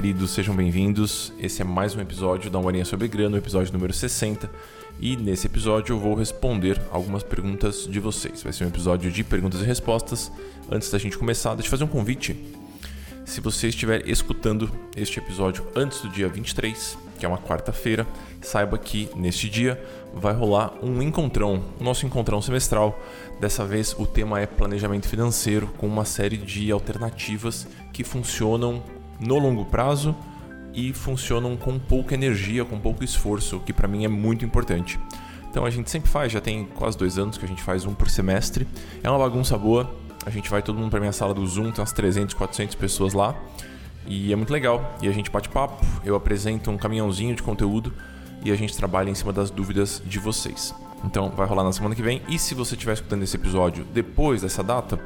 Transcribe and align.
queridos, 0.00 0.30
sejam 0.30 0.54
bem-vindos. 0.54 1.32
Esse 1.40 1.60
é 1.60 1.64
mais 1.64 1.96
um 1.96 2.00
episódio 2.00 2.48
da 2.48 2.56
Horinha 2.60 2.84
sobre 2.84 3.08
Grana, 3.08 3.34
o 3.34 3.38
episódio 3.38 3.72
número 3.72 3.92
60. 3.92 4.48
E 5.00 5.16
nesse 5.16 5.48
episódio 5.48 5.92
eu 5.92 5.98
vou 5.98 6.14
responder 6.14 6.80
algumas 6.92 7.24
perguntas 7.24 7.84
de 7.84 7.98
vocês. 7.98 8.40
Vai 8.44 8.52
ser 8.52 8.64
um 8.64 8.68
episódio 8.68 9.10
de 9.10 9.24
perguntas 9.24 9.60
e 9.60 9.64
respostas. 9.64 10.30
Antes 10.70 10.88
da 10.88 10.98
gente 10.98 11.18
começar, 11.18 11.56
deixa 11.56 11.66
eu 11.66 11.70
fazer 11.72 11.82
um 11.82 11.88
convite. 11.88 12.36
Se 13.24 13.40
você 13.40 13.66
estiver 13.66 14.08
escutando 14.08 14.70
este 14.96 15.18
episódio 15.18 15.66
antes 15.74 16.00
do 16.00 16.08
dia 16.10 16.28
23, 16.28 16.96
que 17.18 17.26
é 17.26 17.28
uma 17.28 17.38
quarta-feira, 17.38 18.06
saiba 18.40 18.78
que 18.78 19.10
neste 19.16 19.50
dia 19.50 19.84
vai 20.14 20.32
rolar 20.32 20.74
um 20.80 21.02
encontrão, 21.02 21.60
nosso 21.80 22.06
encontrão 22.06 22.40
semestral. 22.40 22.96
Dessa 23.40 23.64
vez 23.64 23.96
o 23.98 24.06
tema 24.06 24.38
é 24.38 24.46
planejamento 24.46 25.08
financeiro, 25.08 25.66
com 25.76 25.88
uma 25.88 26.04
série 26.04 26.36
de 26.36 26.70
alternativas 26.70 27.66
que 27.92 28.04
funcionam 28.04 28.80
no 29.20 29.38
longo 29.38 29.64
prazo 29.64 30.14
e 30.72 30.92
funcionam 30.92 31.56
com 31.56 31.78
pouca 31.78 32.14
energia, 32.14 32.64
com 32.64 32.78
pouco 32.78 33.02
esforço, 33.02 33.56
o 33.56 33.60
que 33.60 33.72
para 33.72 33.88
mim 33.88 34.04
é 34.04 34.08
muito 34.08 34.44
importante. 34.44 34.98
Então 35.50 35.64
a 35.64 35.70
gente 35.70 35.90
sempre 35.90 36.10
faz, 36.10 36.30
já 36.30 36.40
tem 36.40 36.66
quase 36.66 36.96
dois 36.96 37.18
anos 37.18 37.38
que 37.38 37.44
a 37.44 37.48
gente 37.48 37.62
faz 37.62 37.84
um 37.84 37.94
por 37.94 38.08
semestre. 38.08 38.66
É 39.02 39.10
uma 39.10 39.18
bagunça 39.18 39.56
boa. 39.56 39.90
A 40.26 40.30
gente 40.30 40.50
vai 40.50 40.62
todo 40.62 40.78
mundo 40.78 40.90
para 40.90 41.00
minha 41.00 41.12
sala 41.12 41.32
do 41.32 41.46
Zoom, 41.46 41.72
tem 41.72 41.80
umas 41.80 41.92
300, 41.92 42.34
400 42.34 42.74
pessoas 42.74 43.14
lá. 43.14 43.34
E 44.06 44.32
é 44.32 44.36
muito 44.36 44.52
legal. 44.52 44.96
E 45.02 45.08
a 45.08 45.12
gente 45.12 45.30
bate 45.30 45.48
papo, 45.48 45.84
eu 46.04 46.14
apresento 46.14 46.70
um 46.70 46.76
caminhãozinho 46.76 47.34
de 47.34 47.42
conteúdo 47.42 47.92
e 48.44 48.52
a 48.52 48.56
gente 48.56 48.76
trabalha 48.76 49.10
em 49.10 49.14
cima 49.14 49.32
das 49.32 49.50
dúvidas 49.50 50.02
de 50.04 50.18
vocês. 50.18 50.74
Então 51.04 51.30
vai 51.30 51.46
rolar 51.46 51.64
na 51.64 51.72
semana 51.72 51.94
que 51.94 52.02
vem. 52.02 52.22
E 52.28 52.38
se 52.38 52.54
você 52.54 52.74
estiver 52.74 52.92
escutando 52.92 53.22
esse 53.22 53.36
episódio 53.36 53.84
depois 53.92 54.42
dessa 54.42 54.62
data, 54.62 55.00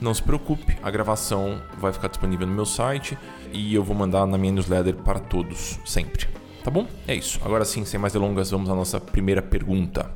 não 0.00 0.12
se 0.12 0.22
preocupe, 0.22 0.76
a 0.82 0.90
gravação 0.90 1.62
vai 1.78 1.92
ficar 1.92 2.08
disponível 2.08 2.46
no 2.46 2.52
meu 2.52 2.66
site 2.66 3.16
e 3.52 3.74
eu 3.74 3.82
vou 3.82 3.96
mandar 3.96 4.26
na 4.26 4.36
minha 4.36 4.52
newsletter 4.52 4.94
para 4.96 5.18
todos, 5.18 5.78
sempre. 5.84 6.26
Tá 6.62 6.70
bom? 6.70 6.86
É 7.06 7.14
isso. 7.14 7.40
Agora 7.44 7.64
sim, 7.64 7.84
sem 7.84 8.00
mais 8.00 8.12
delongas, 8.12 8.50
vamos 8.50 8.70
à 8.70 8.74
nossa 8.74 9.00
primeira 9.00 9.42
pergunta. 9.42 10.10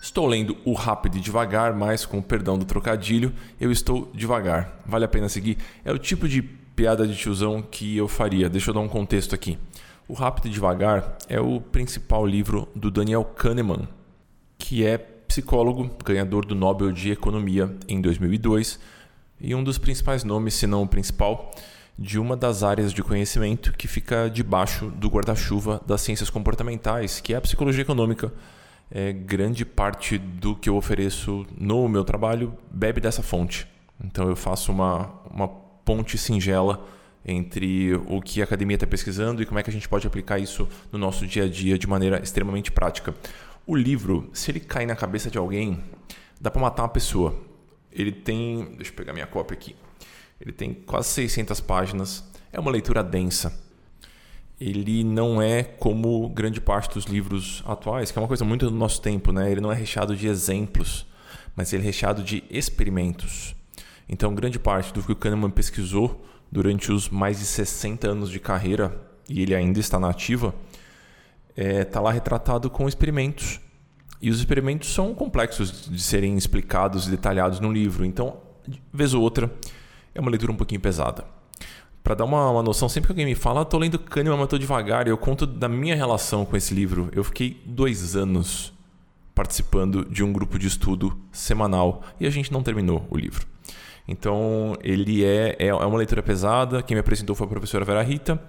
Estou 0.00 0.26
lendo 0.26 0.56
o 0.64 0.72
Rápido 0.72 1.18
e 1.18 1.20
Devagar, 1.20 1.74
mas 1.74 2.04
com 2.04 2.18
o 2.18 2.22
perdão 2.22 2.58
do 2.58 2.64
trocadilho, 2.64 3.32
eu 3.60 3.70
estou 3.70 4.10
devagar. 4.12 4.80
Vale 4.84 5.04
a 5.04 5.08
pena 5.08 5.28
seguir? 5.28 5.58
É 5.84 5.92
o 5.92 5.98
tipo 5.98 6.28
de 6.28 6.42
piada 6.42 7.06
de 7.06 7.14
tiozão 7.14 7.62
que 7.62 7.96
eu 7.96 8.08
faria. 8.08 8.48
Deixa 8.48 8.70
eu 8.70 8.74
dar 8.74 8.80
um 8.80 8.88
contexto 8.88 9.34
aqui. 9.34 9.58
O 10.08 10.14
Rápido 10.14 10.48
e 10.48 10.50
Devagar 10.50 11.16
é 11.28 11.40
o 11.40 11.60
principal 11.60 12.26
livro 12.26 12.68
do 12.74 12.90
Daniel 12.90 13.24
Kahneman, 13.24 13.86
que 14.58 14.84
é 14.84 14.98
psicólogo, 15.30 15.88
ganhador 16.04 16.44
do 16.44 16.56
Nobel 16.56 16.90
de 16.90 17.12
Economia 17.12 17.72
em 17.86 18.00
2002 18.00 18.80
e 19.40 19.54
um 19.54 19.62
dos 19.62 19.78
principais 19.78 20.24
nomes, 20.24 20.54
se 20.54 20.66
não 20.66 20.82
o 20.82 20.88
principal, 20.88 21.52
de 21.96 22.18
uma 22.18 22.36
das 22.36 22.64
áreas 22.64 22.92
de 22.92 23.00
conhecimento 23.00 23.72
que 23.74 23.86
fica 23.86 24.28
debaixo 24.28 24.86
do 24.90 25.08
guarda-chuva 25.08 25.80
das 25.86 26.00
ciências 26.00 26.28
comportamentais, 26.30 27.20
que 27.20 27.32
é 27.32 27.36
a 27.36 27.40
psicologia 27.40 27.82
econômica. 27.82 28.32
É, 28.90 29.12
grande 29.12 29.64
parte 29.64 30.18
do 30.18 30.56
que 30.56 30.68
eu 30.68 30.74
ofereço 30.74 31.46
no 31.56 31.88
meu 31.88 32.02
trabalho 32.02 32.52
bebe 32.68 33.00
dessa 33.00 33.22
fonte. 33.22 33.68
Então 34.04 34.28
eu 34.28 34.34
faço 34.34 34.72
uma, 34.72 35.12
uma 35.32 35.46
ponte 35.46 36.18
singela 36.18 36.84
entre 37.24 37.94
o 38.08 38.20
que 38.20 38.40
a 38.40 38.44
academia 38.44 38.74
está 38.74 38.86
pesquisando 38.86 39.40
e 39.40 39.46
como 39.46 39.60
é 39.60 39.62
que 39.62 39.70
a 39.70 39.72
gente 39.72 39.88
pode 39.88 40.08
aplicar 40.08 40.40
isso 40.40 40.68
no 40.90 40.98
nosso 40.98 41.24
dia 41.24 41.44
a 41.44 41.48
dia 41.48 41.78
de 41.78 41.86
maneira 41.86 42.20
extremamente 42.20 42.72
prática. 42.72 43.14
O 43.66 43.76
livro, 43.76 44.30
se 44.32 44.50
ele 44.50 44.60
cair 44.60 44.86
na 44.86 44.96
cabeça 44.96 45.30
de 45.30 45.38
alguém, 45.38 45.82
dá 46.40 46.50
para 46.50 46.60
matar 46.60 46.82
uma 46.82 46.88
pessoa. 46.88 47.38
Ele 47.92 48.10
tem, 48.10 48.74
deixa 48.76 48.90
eu 48.90 48.96
pegar 48.96 49.12
minha 49.12 49.26
cópia 49.26 49.54
aqui. 49.54 49.76
Ele 50.40 50.52
tem 50.52 50.72
quase 50.72 51.08
600 51.08 51.60
páginas. 51.60 52.24
É 52.52 52.58
uma 52.58 52.70
leitura 52.70 53.02
densa. 53.02 53.52
Ele 54.60 55.04
não 55.04 55.40
é 55.40 55.62
como 55.62 56.28
grande 56.28 56.60
parte 56.60 56.94
dos 56.94 57.04
livros 57.04 57.62
atuais, 57.66 58.10
que 58.10 58.18
é 58.18 58.22
uma 58.22 58.28
coisa 58.28 58.44
muito 58.44 58.68
do 58.68 58.76
nosso 58.76 59.00
tempo, 59.00 59.32
né? 59.32 59.50
Ele 59.50 59.60
não 59.60 59.72
é 59.72 59.74
recheado 59.74 60.16
de 60.16 60.26
exemplos, 60.26 61.06
mas 61.54 61.72
ele 61.72 61.82
é 61.82 61.86
recheado 61.86 62.22
de 62.22 62.44
experimentos. 62.50 63.54
Então, 64.08 64.34
grande 64.34 64.58
parte 64.58 64.92
do 64.92 65.02
que 65.02 65.12
o 65.12 65.16
Kahneman 65.16 65.50
pesquisou 65.50 66.26
durante 66.50 66.90
os 66.90 67.08
mais 67.08 67.38
de 67.38 67.44
60 67.44 68.08
anos 68.08 68.30
de 68.30 68.40
carreira, 68.40 69.00
e 69.28 69.40
ele 69.40 69.54
ainda 69.54 69.78
está 69.78 69.98
na 69.98 70.10
ativa, 70.10 70.54
está 71.56 71.62
é, 71.62 71.84
tá 71.84 72.00
lá 72.00 72.10
retratado 72.10 72.70
com 72.70 72.88
experimentos. 72.88 73.60
E 74.20 74.30
os 74.30 74.38
experimentos 74.38 74.92
são 74.92 75.14
complexos 75.14 75.88
de 75.88 76.00
serem 76.02 76.36
explicados 76.36 77.06
e 77.06 77.10
detalhados 77.10 77.58
no 77.58 77.72
livro. 77.72 78.04
Então, 78.04 78.36
vez 78.92 79.14
ou 79.14 79.22
outra, 79.22 79.50
é 80.14 80.20
uma 80.20 80.30
leitura 80.30 80.52
um 80.52 80.56
pouquinho 80.56 80.80
pesada. 80.80 81.24
Para 82.02 82.14
dar 82.14 82.24
uma, 82.24 82.50
uma, 82.50 82.62
noção, 82.62 82.88
sempre 82.88 83.08
que 83.08 83.12
alguém 83.12 83.26
me 83.26 83.34
fala, 83.34 83.62
estou 83.62 83.78
ah, 83.78 83.82
lendo 83.82 83.98
Kahneman, 83.98 84.36
mas 84.36 84.44
estou 84.44 84.58
devagar, 84.58 85.06
e 85.06 85.10
eu 85.10 85.18
conto 85.18 85.46
da 85.46 85.68
minha 85.68 85.94
relação 85.94 86.44
com 86.44 86.56
esse 86.56 86.74
livro. 86.74 87.10
Eu 87.12 87.24
fiquei 87.24 87.60
dois 87.64 88.16
anos 88.16 88.72
participando 89.34 90.04
de 90.04 90.22
um 90.22 90.32
grupo 90.32 90.58
de 90.58 90.66
estudo 90.66 91.18
semanal 91.32 92.02
e 92.18 92.26
a 92.26 92.30
gente 92.30 92.52
não 92.52 92.62
terminou 92.62 93.06
o 93.10 93.16
livro. 93.16 93.46
Então, 94.08 94.76
ele 94.82 95.24
é, 95.24 95.56
é, 95.58 95.68
é 95.68 95.74
uma 95.74 95.96
leitura 95.96 96.22
pesada. 96.22 96.82
Quem 96.82 96.94
me 96.94 97.00
apresentou 97.00 97.34
foi 97.34 97.46
a 97.46 97.50
professora 97.50 97.84
Vera 97.84 98.02
Rita 98.02 98.42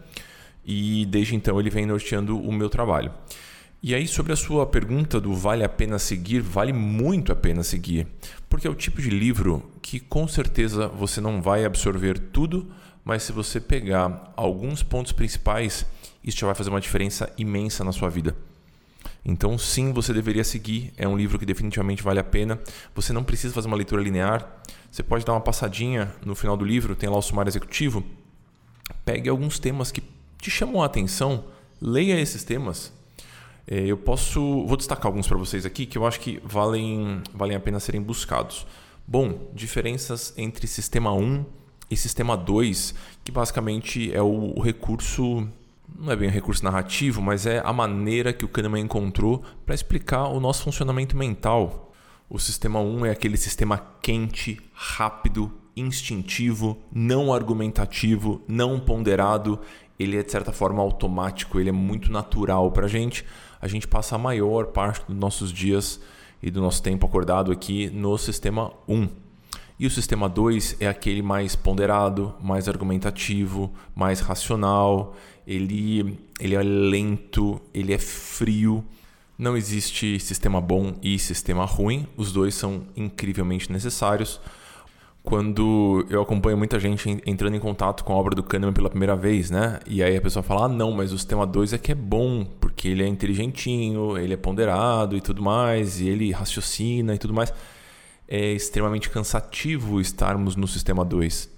e 0.65 1.05
desde 1.05 1.35
então 1.35 1.59
ele 1.59 1.69
vem 1.69 1.85
norteando 1.85 2.39
o 2.39 2.51
meu 2.51 2.69
trabalho. 2.69 3.11
E 3.83 3.95
aí, 3.95 4.07
sobre 4.07 4.31
a 4.31 4.35
sua 4.35 4.65
pergunta 4.67 5.19
do 5.19 5.33
vale 5.33 5.63
a 5.63 5.69
pena 5.69 5.97
seguir, 5.97 6.39
vale 6.39 6.71
muito 6.71 7.31
a 7.31 7.35
pena 7.35 7.63
seguir, 7.63 8.05
porque 8.47 8.67
é 8.67 8.69
o 8.69 8.75
tipo 8.75 9.01
de 9.01 9.09
livro 9.09 9.71
que 9.81 9.99
com 9.99 10.27
certeza 10.27 10.87
você 10.87 11.19
não 11.19 11.41
vai 11.41 11.65
absorver 11.65 12.19
tudo, 12.19 12.71
mas 13.03 13.23
se 13.23 13.31
você 13.31 13.59
pegar 13.59 14.31
alguns 14.37 14.83
pontos 14.83 15.11
principais, 15.11 15.83
isso 16.23 16.37
já 16.37 16.45
vai 16.45 16.55
fazer 16.55 16.69
uma 16.69 16.79
diferença 16.79 17.33
imensa 17.37 17.83
na 17.83 17.91
sua 17.91 18.07
vida. 18.07 18.35
Então, 19.25 19.57
sim, 19.57 19.91
você 19.93 20.13
deveria 20.13 20.43
seguir. 20.43 20.93
É 20.97 21.07
um 21.07 21.17
livro 21.17 21.37
que 21.37 21.45
definitivamente 21.45 22.03
vale 22.03 22.19
a 22.19 22.23
pena. 22.23 22.59
Você 22.95 23.13
não 23.13 23.23
precisa 23.23 23.53
fazer 23.53 23.67
uma 23.67 23.77
leitura 23.77 24.01
linear. 24.01 24.61
Você 24.91 25.03
pode 25.03 25.25
dar 25.25 25.33
uma 25.33 25.41
passadinha 25.41 26.13
no 26.25 26.35
final 26.35 26.57
do 26.57 26.65
livro, 26.65 26.95
tem 26.95 27.09
lá 27.09 27.17
o 27.17 27.21
sumário 27.21 27.49
executivo. 27.49 28.03
Pegue 29.05 29.29
alguns 29.29 29.57
temas 29.57 29.91
que 29.91 30.01
te 30.41 30.49
chamam 30.49 30.81
a 30.81 30.85
atenção, 30.87 31.45
leia 31.79 32.19
esses 32.19 32.43
temas. 32.43 32.91
É, 33.67 33.79
eu 33.79 33.95
posso, 33.95 34.65
vou 34.65 34.75
destacar 34.75 35.05
alguns 35.05 35.27
para 35.27 35.37
vocês 35.37 35.65
aqui 35.65 35.85
que 35.85 35.97
eu 35.97 36.05
acho 36.05 36.19
que 36.19 36.41
valem, 36.43 37.21
valem 37.33 37.55
a 37.55 37.59
pena 37.59 37.79
serem 37.79 38.01
buscados. 38.01 38.65
Bom, 39.07 39.51
diferenças 39.53 40.33
entre 40.35 40.65
sistema 40.67 41.13
1 41.13 41.45
e 41.89 41.95
sistema 41.95 42.35
2, 42.35 42.95
que 43.23 43.31
basicamente 43.31 44.11
é 44.13 44.21
o, 44.21 44.59
recurso 44.59 45.47
não 45.99 46.11
é 46.11 46.15
bem 46.15 46.29
um 46.29 46.31
recurso 46.31 46.63
narrativo, 46.63 47.21
mas 47.21 47.45
é 47.45 47.61
a 47.63 47.73
maneira 47.73 48.33
que 48.33 48.45
o 48.45 48.47
Kahneman 48.47 48.81
encontrou 48.81 49.43
para 49.65 49.75
explicar 49.75 50.29
o 50.29 50.39
nosso 50.39 50.63
funcionamento 50.63 51.15
mental. 51.15 51.93
O 52.29 52.39
sistema 52.39 52.79
1 52.79 53.05
é 53.07 53.11
aquele 53.11 53.35
sistema 53.35 53.77
quente, 54.01 54.59
rápido, 54.73 55.51
instintivo, 55.75 56.77
não 56.91 57.33
argumentativo, 57.33 58.41
não 58.47 58.79
ponderado 58.79 59.59
ele 60.01 60.17
é 60.17 60.23
de 60.23 60.31
certa 60.31 60.51
forma 60.51 60.81
automático, 60.81 61.59
ele 61.59 61.69
é 61.69 61.73
muito 61.73 62.11
natural 62.11 62.71
para 62.71 62.85
a 62.85 62.89
gente. 62.89 63.25
A 63.61 63.67
gente 63.67 63.87
passa 63.87 64.15
a 64.15 64.17
maior 64.17 64.67
parte 64.67 65.05
dos 65.07 65.15
nossos 65.15 65.51
dias 65.51 65.99
e 66.41 66.49
do 66.49 66.59
nosso 66.61 66.81
tempo 66.81 67.05
acordado 67.05 67.51
aqui 67.51 67.89
no 67.89 68.17
sistema 68.17 68.73
1. 68.87 69.07
E 69.79 69.87
o 69.87 69.91
sistema 69.91 70.29
2 70.29 70.77
é 70.79 70.87
aquele 70.87 71.21
mais 71.21 71.55
ponderado, 71.55 72.33
mais 72.41 72.67
argumentativo, 72.67 73.71
mais 73.95 74.19
racional. 74.19 75.15
Ele, 75.45 76.19
ele 76.39 76.55
é 76.55 76.61
lento, 76.61 77.61
ele 77.73 77.93
é 77.93 77.97
frio. 77.97 78.83
Não 79.37 79.57
existe 79.57 80.19
sistema 80.19 80.61
bom 80.61 80.95
e 81.01 81.17
sistema 81.17 81.65
ruim, 81.65 82.07
os 82.15 82.31
dois 82.31 82.53
são 82.53 82.83
incrivelmente 82.95 83.71
necessários 83.71 84.39
quando 85.23 86.05
eu 86.09 86.21
acompanho 86.21 86.57
muita 86.57 86.79
gente 86.79 87.21
entrando 87.25 87.55
em 87.55 87.59
contato 87.59 88.03
com 88.03 88.13
a 88.13 88.15
obra 88.15 88.35
do 88.35 88.41
Kahneman 88.41 88.73
pela 88.73 88.89
primeira 88.89 89.15
vez, 89.15 89.51
né? 89.51 89.79
E 89.85 90.01
aí 90.01 90.17
a 90.17 90.21
pessoa 90.21 90.41
fala: 90.41 90.65
ah, 90.65 90.67
não, 90.67 90.91
mas 90.91 91.11
o 91.11 91.17
sistema 91.17 91.45
2 91.45 91.73
é 91.73 91.77
que 91.77 91.91
é 91.91 91.95
bom, 91.95 92.43
porque 92.59 92.87
ele 92.87 93.03
é 93.03 93.07
inteligentinho, 93.07 94.17
ele 94.17 94.33
é 94.33 94.37
ponderado 94.37 95.15
e 95.15 95.21
tudo 95.21 95.41
mais, 95.41 95.99
e 96.01 96.07
ele 96.07 96.31
raciocina 96.31 97.13
e 97.13 97.17
tudo 97.17 97.33
mais. 97.33 97.53
É 98.27 98.53
extremamente 98.53 99.09
cansativo 99.09 100.01
estarmos 100.01 100.55
no 100.55 100.67
sistema 100.67 101.05
2. 101.05 101.49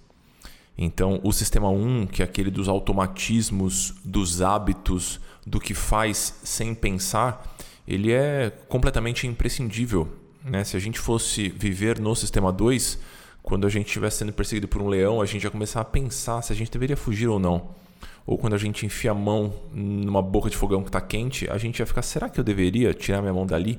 Então, 0.78 1.20
o 1.24 1.32
sistema 1.32 1.70
1, 1.70 1.88
um, 1.88 2.08
que 2.08 2.22
é 2.22 2.26
aquele 2.26 2.50
dos 2.50 2.68
automatismos, 2.68 3.94
dos 4.04 4.42
hábitos, 4.42 5.20
do 5.46 5.60
que 5.60 5.74
faz 5.74 6.40
sem 6.44 6.74
pensar, 6.74 7.56
ele 7.88 8.12
é 8.12 8.52
completamente 8.68 9.28
imprescindível. 9.28 10.10
Né? 10.44 10.64
Se 10.64 10.76
a 10.76 10.80
gente 10.80 11.00
fosse 11.00 11.50
viver 11.50 12.00
no 12.00 12.16
sistema 12.16 12.52
2, 12.52 12.98
quando 13.44 13.68
a 13.68 13.70
gente 13.70 13.88
estivesse 13.88 14.20
sendo 14.20 14.32
perseguido 14.32 14.70
por 14.70 14.82
um 14.82 14.88
leão, 14.88 15.22
a 15.22 15.26
gente 15.26 15.44
ia 15.44 15.52
começar 15.52 15.82
a 15.82 15.86
pensar 15.86 16.42
se 16.42 16.54
a 16.54 16.56
gente 16.56 16.72
deveria 16.72 16.96
fugir 16.96 17.28
ou 17.28 17.38
não. 17.38 17.76
Ou 18.26 18.38
quando 18.38 18.54
a 18.54 18.58
gente 18.58 18.86
enfia 18.86 19.12
a 19.12 19.14
mão 19.14 19.54
numa 19.74 20.22
boca 20.22 20.50
de 20.50 20.56
fogão 20.56 20.82
que 20.82 20.88
está 20.88 21.02
quente, 21.02 21.50
a 21.50 21.58
gente 21.58 21.80
ia 21.80 21.86
ficar: 21.86 22.02
será 22.02 22.30
que 22.30 22.40
eu 22.40 22.44
deveria 22.44 22.94
tirar 22.94 23.22
minha 23.22 23.34
mão 23.34 23.46
dali? 23.46 23.78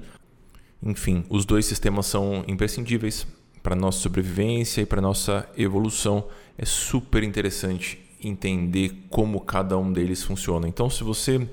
Enfim, 0.83 1.25
os 1.31 1.47
dois 1.47 1.65
sistemas 1.65 2.05
são 2.05 2.45
imprescindíveis 2.47 3.27
para 3.63 3.75
nossa 3.75 4.01
sobrevivência 4.01 4.83
e 4.83 4.87
para 4.87 5.01
nossa 5.01 5.49
evolução. 5.57 6.27
É 6.59 6.67
super 6.67 7.23
interessante 7.23 7.99
entender 8.23 9.07
como 9.09 9.41
cada 9.41 9.79
um 9.79 9.91
deles 9.91 10.23
funciona. 10.23 10.69
Então, 10.69 10.91
se 10.91 11.03
você 11.03 11.49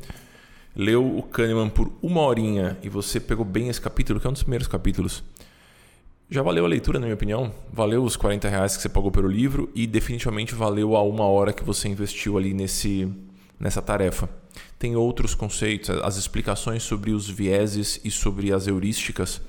leu 0.76 1.18
o 1.18 1.24
Kahneman 1.24 1.70
por 1.70 1.92
uma 2.02 2.22
horinha 2.22 2.78
e 2.84 2.90
você 2.90 3.22
pegou 3.22 3.46
bem 3.46 3.70
esse 3.70 3.80
capítulo, 3.80 4.20
que 4.20 4.28
é 4.28 4.30
um 4.30 4.34
dos 4.34 4.44
primeiros 4.44 4.68
capítulos, 4.68 5.24
já 6.32 6.42
valeu 6.42 6.64
a 6.64 6.68
leitura, 6.68 6.98
na 6.98 7.08
minha 7.08 7.14
opinião. 7.14 7.54
Valeu 7.74 8.02
os 8.06 8.16
40 8.16 8.48
reais 8.48 8.78
que 8.78 8.82
você 8.82 8.88
pagou 8.88 9.12
pelo 9.12 9.28
livro 9.28 9.70
e 9.76 9.86
definitivamente 9.86 10.56
valeu 10.56 10.96
a 10.96 11.04
uma 11.04 11.26
hora 11.26 11.52
que 11.52 11.62
você 11.62 11.90
investiu 11.90 12.38
ali 12.38 12.54
nesse, 12.54 13.12
nessa 13.60 13.82
tarefa. 13.82 14.30
Tem 14.80 14.96
outros 14.96 15.36
conceitos, 15.36 15.90
as 15.90 16.16
explicações 16.16 16.84
sobre 16.84 17.12
os 17.12 17.30
vieses 17.30 18.00
e 18.06 18.10
sobre 18.10 18.54
as 18.54 18.66
heurísticas, 18.66 19.42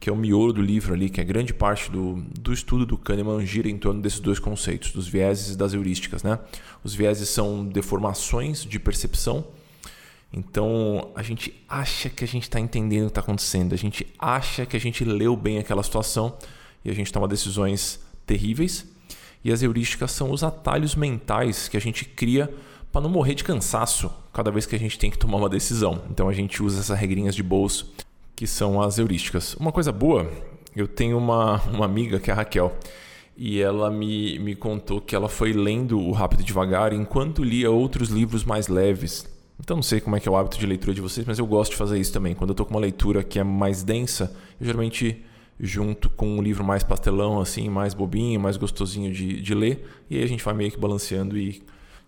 que 0.00 0.08
é 0.08 0.12
o 0.12 0.16
miolo 0.16 0.54
do 0.54 0.62
livro 0.62 0.94
ali, 0.94 1.10
que 1.10 1.20
é 1.20 1.24
grande 1.24 1.52
parte 1.52 1.90
do, 1.90 2.24
do 2.40 2.54
estudo 2.54 2.86
do 2.86 2.96
Kahneman 2.96 3.44
gira 3.44 3.68
em 3.68 3.76
torno 3.76 4.00
desses 4.00 4.18
dois 4.18 4.38
conceitos, 4.38 4.92
dos 4.92 5.06
vieses 5.06 5.54
e 5.54 5.58
das 5.58 5.74
heurísticas. 5.74 6.22
Né? 6.22 6.38
Os 6.82 6.94
vieses 6.94 7.28
são 7.28 7.66
deformações 7.66 8.64
de 8.64 8.78
percepção 8.80 9.44
então 10.32 11.10
a 11.14 11.22
gente 11.22 11.52
acha 11.68 12.08
que 12.08 12.22
a 12.22 12.26
gente 12.26 12.44
está 12.44 12.60
entendendo 12.60 13.02
o 13.02 13.06
que 13.06 13.10
está 13.10 13.20
acontecendo, 13.20 13.72
a 13.72 13.78
gente 13.78 14.06
acha 14.18 14.64
que 14.64 14.76
a 14.76 14.80
gente 14.80 15.04
leu 15.04 15.36
bem 15.36 15.58
aquela 15.58 15.82
situação 15.82 16.36
e 16.84 16.90
a 16.90 16.94
gente 16.94 17.12
toma 17.12 17.26
decisões 17.26 18.00
terríveis. 18.24 18.86
E 19.42 19.50
as 19.50 19.62
heurísticas 19.62 20.12
são 20.12 20.30
os 20.30 20.44
atalhos 20.44 20.94
mentais 20.94 21.66
que 21.66 21.76
a 21.76 21.80
gente 21.80 22.04
cria 22.04 22.52
para 22.92 23.00
não 23.00 23.10
morrer 23.10 23.34
de 23.34 23.42
cansaço 23.42 24.10
cada 24.32 24.50
vez 24.50 24.66
que 24.66 24.76
a 24.76 24.78
gente 24.78 24.98
tem 24.98 25.10
que 25.10 25.18
tomar 25.18 25.38
uma 25.38 25.48
decisão. 25.48 26.02
Então 26.10 26.28
a 26.28 26.32
gente 26.32 26.62
usa 26.62 26.80
essas 26.80 26.98
regrinhas 26.98 27.34
de 27.34 27.42
bolso 27.42 27.92
que 28.36 28.46
são 28.46 28.80
as 28.80 28.98
heurísticas. 28.98 29.54
Uma 29.54 29.72
coisa 29.72 29.90
boa, 29.90 30.30
eu 30.76 30.86
tenho 30.86 31.18
uma, 31.18 31.60
uma 31.64 31.84
amiga 31.84 32.20
que 32.20 32.30
é 32.30 32.32
a 32.32 32.36
Raquel 32.36 32.76
e 33.36 33.60
ela 33.60 33.90
me, 33.90 34.38
me 34.38 34.54
contou 34.54 35.00
que 35.00 35.16
ela 35.16 35.28
foi 35.28 35.52
lendo 35.52 35.98
o 35.98 36.12
Rápido 36.12 36.40
e 36.40 36.44
Devagar 36.44 36.92
enquanto 36.92 37.42
lia 37.42 37.70
outros 37.70 38.10
livros 38.10 38.44
mais 38.44 38.68
leves 38.68 39.26
então 39.60 39.76
não 39.76 39.82
sei 39.82 40.00
como 40.00 40.16
é 40.16 40.20
que 40.20 40.28
é 40.28 40.32
o 40.32 40.36
hábito 40.36 40.58
de 40.58 40.66
leitura 40.66 40.94
de 40.94 41.00
vocês, 41.00 41.26
mas 41.26 41.38
eu 41.38 41.46
gosto 41.46 41.72
de 41.72 41.76
fazer 41.76 41.98
isso 41.98 42.12
também. 42.12 42.34
Quando 42.34 42.50
eu 42.50 42.54
estou 42.54 42.66
com 42.66 42.74
uma 42.74 42.80
leitura 42.80 43.22
que 43.22 43.38
é 43.38 43.44
mais 43.44 43.82
densa, 43.82 44.34
eu 44.58 44.66
geralmente 44.66 45.24
junto 45.62 46.08
com 46.08 46.26
um 46.26 46.42
livro 46.42 46.64
mais 46.64 46.82
pastelão, 46.82 47.38
assim, 47.38 47.68
mais 47.68 47.92
bobinho, 47.92 48.40
mais 48.40 48.56
gostosinho 48.56 49.12
de, 49.12 49.40
de 49.42 49.54
ler, 49.54 49.86
e 50.08 50.16
aí 50.16 50.24
a 50.24 50.26
gente 50.26 50.42
vai 50.42 50.54
meio 50.54 50.70
que 50.70 50.78
balanceando 50.78 51.36
e, 51.36 51.62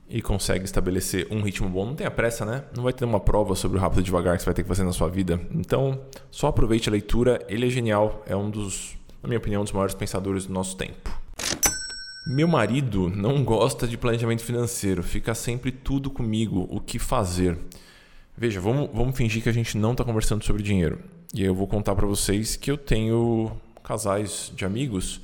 e 0.09 0.23
consegue 0.23 0.65
estabelecer 0.65 1.29
um 1.31 1.43
ritmo 1.43 1.69
bom. 1.69 1.85
Não 1.85 1.95
tenha 1.95 2.11
pressa, 2.11 2.47
né? 2.47 2.65
Não 2.75 2.83
vai 2.83 2.95
ter 2.95 3.05
uma 3.05 3.21
prova 3.21 3.55
sobre 3.55 3.77
o 3.77 3.81
rápido 3.81 4.01
e 4.01 4.03
devagar 4.03 4.37
que 4.37 4.43
você 4.43 4.47
vai 4.47 4.55
ter 4.55 4.63
que 4.63 4.69
fazer 4.69 4.85
na 4.85 4.93
sua 4.93 5.09
vida. 5.09 5.39
Então, 5.51 6.01
só 6.31 6.47
aproveite 6.47 6.89
a 6.89 6.93
leitura, 6.93 7.45
ele 7.47 7.67
é 7.67 7.71
genial, 7.71 8.23
é 8.27 8.35
um 8.35 8.49
dos, 8.49 8.97
na 9.23 9.29
minha 9.29 9.39
opinião, 9.39 9.61
um 9.61 9.65
dos 9.65 9.73
maiores 9.73 9.95
pensadores 9.95 10.47
do 10.47 10.53
nosso 10.53 10.77
tempo. 10.77 11.22
Meu 12.25 12.47
marido 12.47 13.09
não 13.09 13.43
gosta 13.43 13.85
de 13.85 13.99
planejamento 13.99 14.45
financeiro, 14.45 15.03
fica 15.03 15.35
sempre 15.35 15.73
tudo 15.73 16.09
comigo, 16.09 16.69
o 16.71 16.79
que 16.79 16.97
fazer. 16.97 17.59
Veja, 18.39 18.61
vamos, 18.61 18.91
vamos 18.95 19.17
fingir 19.17 19.43
que 19.43 19.49
a 19.49 19.53
gente 19.53 19.77
não 19.77 19.91
está 19.91 20.05
conversando 20.05 20.45
sobre 20.45 20.63
dinheiro. 20.63 21.01
E 21.35 21.41
aí 21.41 21.47
eu 21.47 21.55
vou 21.55 21.67
contar 21.67 21.97
para 21.97 22.07
vocês 22.07 22.55
que 22.55 22.71
eu 22.71 22.79
tenho 22.79 23.51
casais 23.83 24.53
de 24.55 24.65
amigos 24.65 25.21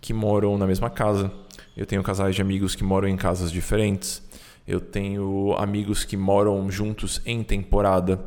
que 0.00 0.12
moram 0.12 0.58
na 0.58 0.66
mesma 0.66 0.90
casa. 0.90 1.32
Eu 1.76 1.86
tenho 1.86 2.02
casais 2.02 2.34
de 2.34 2.42
amigos 2.42 2.74
que 2.74 2.82
moram 2.82 3.06
em 3.06 3.16
casas 3.16 3.52
diferentes. 3.52 4.20
Eu 4.66 4.80
tenho 4.80 5.54
amigos 5.56 6.04
que 6.04 6.16
moram 6.16 6.68
juntos 6.68 7.22
em 7.24 7.44
temporada. 7.44 8.20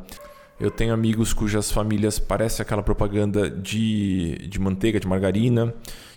Eu 0.58 0.70
tenho 0.70 0.94
amigos 0.94 1.34
cujas 1.34 1.70
famílias 1.70 2.18
parecem 2.18 2.62
aquela 2.62 2.82
propaganda 2.82 3.50
de, 3.50 4.48
de 4.48 4.58
manteiga, 4.58 4.98
de 4.98 5.06
margarina 5.06 5.74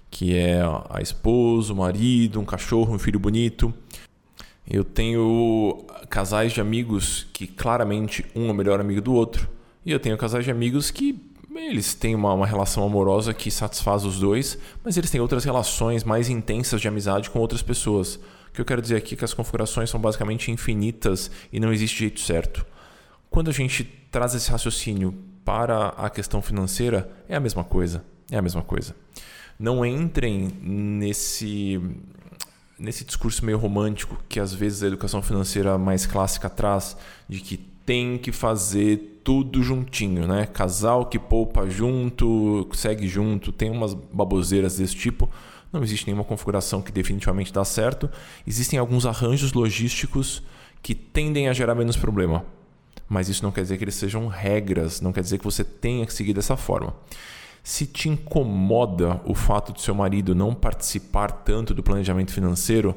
que 0.09 0.35
é 0.35 0.61
a 0.89 1.01
esposa, 1.01 1.73
o 1.73 1.75
marido, 1.75 2.39
um 2.39 2.45
cachorro, 2.45 2.93
um 2.93 2.99
filho 2.99 3.19
bonito. 3.19 3.73
Eu 4.69 4.83
tenho 4.83 5.85
casais 6.09 6.51
de 6.51 6.59
amigos 6.59 7.27
que 7.33 7.47
claramente 7.47 8.25
um 8.35 8.47
é 8.47 8.51
o 8.51 8.53
melhor 8.53 8.79
amigo 8.79 9.01
do 9.01 9.13
outro. 9.13 9.49
E 9.85 9.91
eu 9.91 9.99
tenho 9.99 10.17
casais 10.17 10.43
de 10.43 10.51
amigos 10.51 10.91
que 10.91 11.21
eles 11.55 11.93
têm 11.93 12.13
uma, 12.13 12.33
uma 12.33 12.45
relação 12.45 12.83
amorosa 12.83 13.33
que 13.33 13.49
satisfaz 13.49 14.03
os 14.03 14.19
dois, 14.19 14.57
mas 14.83 14.97
eles 14.97 15.09
têm 15.09 15.21
outras 15.21 15.43
relações 15.43 16.03
mais 16.03 16.29
intensas 16.29 16.81
de 16.81 16.87
amizade 16.87 17.29
com 17.29 17.39
outras 17.39 17.61
pessoas. 17.61 18.15
O 18.49 18.51
que 18.53 18.61
eu 18.61 18.65
quero 18.65 18.81
dizer 18.81 18.95
aqui 18.95 19.15
é 19.15 19.17
que 19.17 19.25
as 19.25 19.33
configurações 19.33 19.89
são 19.89 19.99
basicamente 19.99 20.51
infinitas 20.51 21.31
e 21.51 21.59
não 21.59 21.71
existe 21.71 21.99
jeito 21.99 22.19
certo. 22.19 22.65
Quando 23.29 23.49
a 23.49 23.53
gente 23.53 23.83
traz 24.11 24.35
esse 24.35 24.51
raciocínio 24.51 25.13
para 25.43 25.89
a 25.89 26.09
questão 26.09 26.41
financeira, 26.41 27.09
é 27.27 27.35
a 27.35 27.39
mesma 27.39 27.63
coisa. 27.63 28.03
É 28.29 28.37
a 28.37 28.41
mesma 28.41 28.61
coisa 28.61 28.93
não 29.59 29.85
entrem 29.85 30.49
nesse 30.61 31.81
nesse 32.79 33.03
discurso 33.03 33.43
meio 33.43 33.57
romântico 33.57 34.23
que 34.29 34.39
às 34.39 34.53
vezes 34.53 34.83
a 34.83 34.87
educação 34.87 35.21
financeira 35.21 35.79
mais 35.79 36.05
clássica 36.05 36.47
traz 36.47 36.95
de 37.27 37.39
que 37.39 37.57
tem 37.57 38.17
que 38.17 38.31
fazer 38.31 39.21
tudo 39.23 39.63
juntinho, 39.63 40.27
né? 40.27 40.45
Casal 40.45 41.05
que 41.05 41.17
poupa 41.17 41.69
junto, 41.69 42.67
segue 42.73 43.07
junto, 43.07 43.51
tem 43.51 43.71
umas 43.71 43.93
baboseiras 43.93 44.77
desse 44.77 44.95
tipo. 44.95 45.29
Não 45.71 45.81
existe 45.81 46.05
nenhuma 46.05 46.23
configuração 46.23 46.81
que 46.81 46.91
definitivamente 46.91 47.51
dá 47.51 47.65
certo. 47.65 48.09
Existem 48.45 48.77
alguns 48.77 49.05
arranjos 49.05 49.53
logísticos 49.53 50.43
que 50.81 50.93
tendem 50.93 51.47
a 51.47 51.53
gerar 51.53 51.75
menos 51.75 51.97
problema. 51.97 52.45
Mas 53.07 53.29
isso 53.29 53.43
não 53.43 53.51
quer 53.51 53.61
dizer 53.61 53.77
que 53.77 53.85
eles 53.85 53.95
sejam 53.95 54.27
regras, 54.27 55.01
não 55.01 55.13
quer 55.13 55.21
dizer 55.21 55.37
que 55.37 55.45
você 55.45 55.63
tenha 55.63 56.05
que 56.05 56.13
seguir 56.13 56.33
dessa 56.33 56.57
forma. 56.57 56.93
Se 57.67 57.85
te 57.85 58.07
incomoda 58.07 59.19
o 59.25 59.35
fato 59.35 59.73
de 59.73 59.81
seu 59.81 59.93
marido 59.93 60.33
não 60.33 60.55
participar 60.55 61.29
tanto 61.29 61.73
do 61.73 61.83
planejamento 61.83 62.31
financeiro, 62.31 62.95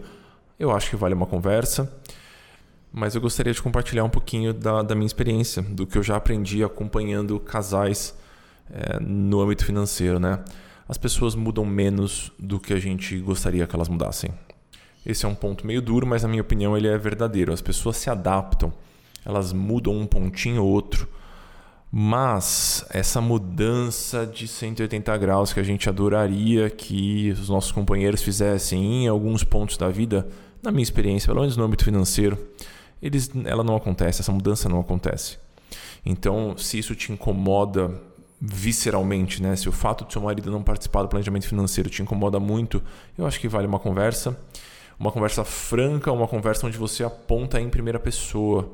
eu 0.60 0.70
acho 0.70 0.90
que 0.90 0.94
vale 0.94 1.12
uma 1.12 1.26
conversa. 1.26 1.92
Mas 2.92 3.16
eu 3.16 3.20
gostaria 3.20 3.52
de 3.52 3.60
compartilhar 3.60 4.04
um 4.04 4.08
pouquinho 4.08 4.54
da, 4.54 4.80
da 4.82 4.94
minha 4.94 5.08
experiência, 5.08 5.60
do 5.60 5.88
que 5.88 5.98
eu 5.98 6.04
já 6.04 6.14
aprendi 6.14 6.62
acompanhando 6.62 7.40
casais 7.40 8.16
é, 8.70 9.00
no 9.00 9.40
âmbito 9.40 9.64
financeiro. 9.64 10.20
Né? 10.20 10.38
As 10.88 10.96
pessoas 10.96 11.34
mudam 11.34 11.66
menos 11.66 12.30
do 12.38 12.60
que 12.60 12.72
a 12.72 12.78
gente 12.78 13.18
gostaria 13.18 13.66
que 13.66 13.74
elas 13.74 13.88
mudassem. 13.88 14.30
Esse 15.04 15.26
é 15.26 15.28
um 15.28 15.34
ponto 15.34 15.66
meio 15.66 15.82
duro, 15.82 16.06
mas 16.06 16.22
na 16.22 16.28
minha 16.28 16.42
opinião 16.42 16.76
ele 16.76 16.86
é 16.86 16.96
verdadeiro. 16.96 17.52
As 17.52 17.60
pessoas 17.60 17.96
se 17.96 18.08
adaptam, 18.08 18.72
elas 19.24 19.52
mudam 19.52 19.98
um 19.98 20.06
pontinho 20.06 20.62
ou 20.62 20.70
outro 20.70 21.08
mas 21.92 22.84
essa 22.90 23.20
mudança 23.20 24.24
de 24.24 24.46
180 24.46 25.16
graus 25.18 25.52
que 25.52 25.58
a 25.58 25.62
gente 25.62 25.88
adoraria 25.88 26.70
que 26.70 27.30
os 27.32 27.48
nossos 27.48 27.72
companheiros 27.72 28.22
fizessem 28.22 29.04
em 29.04 29.08
alguns 29.08 29.42
pontos 29.42 29.76
da 29.76 29.88
vida, 29.88 30.28
na 30.62 30.70
minha 30.70 30.82
experiência, 30.82 31.26
pelo 31.26 31.40
menos 31.40 31.56
no 31.56 31.64
âmbito 31.64 31.84
financeiro, 31.84 32.38
eles, 33.02 33.30
ela 33.44 33.64
não 33.64 33.74
acontece, 33.74 34.20
essa 34.20 34.30
mudança 34.30 34.68
não 34.68 34.78
acontece. 34.78 35.38
Então, 36.04 36.56
se 36.56 36.78
isso 36.78 36.94
te 36.94 37.12
incomoda 37.12 37.90
visceralmente, 38.40 39.42
né? 39.42 39.56
se 39.56 39.68
o 39.68 39.72
fato 39.72 40.04
de 40.04 40.12
seu 40.12 40.22
marido 40.22 40.50
não 40.50 40.62
participar 40.62 41.02
do 41.02 41.08
planejamento 41.08 41.46
financeiro 41.46 41.90
te 41.90 42.02
incomoda 42.02 42.38
muito, 42.38 42.82
eu 43.18 43.26
acho 43.26 43.40
que 43.40 43.48
vale 43.48 43.66
uma 43.66 43.78
conversa. 43.78 44.38
Uma 44.98 45.10
conversa 45.10 45.44
franca, 45.44 46.12
uma 46.12 46.28
conversa 46.28 46.66
onde 46.66 46.76
você 46.76 47.02
aponta 47.02 47.60
em 47.60 47.70
primeira 47.70 47.98
pessoa 47.98 48.70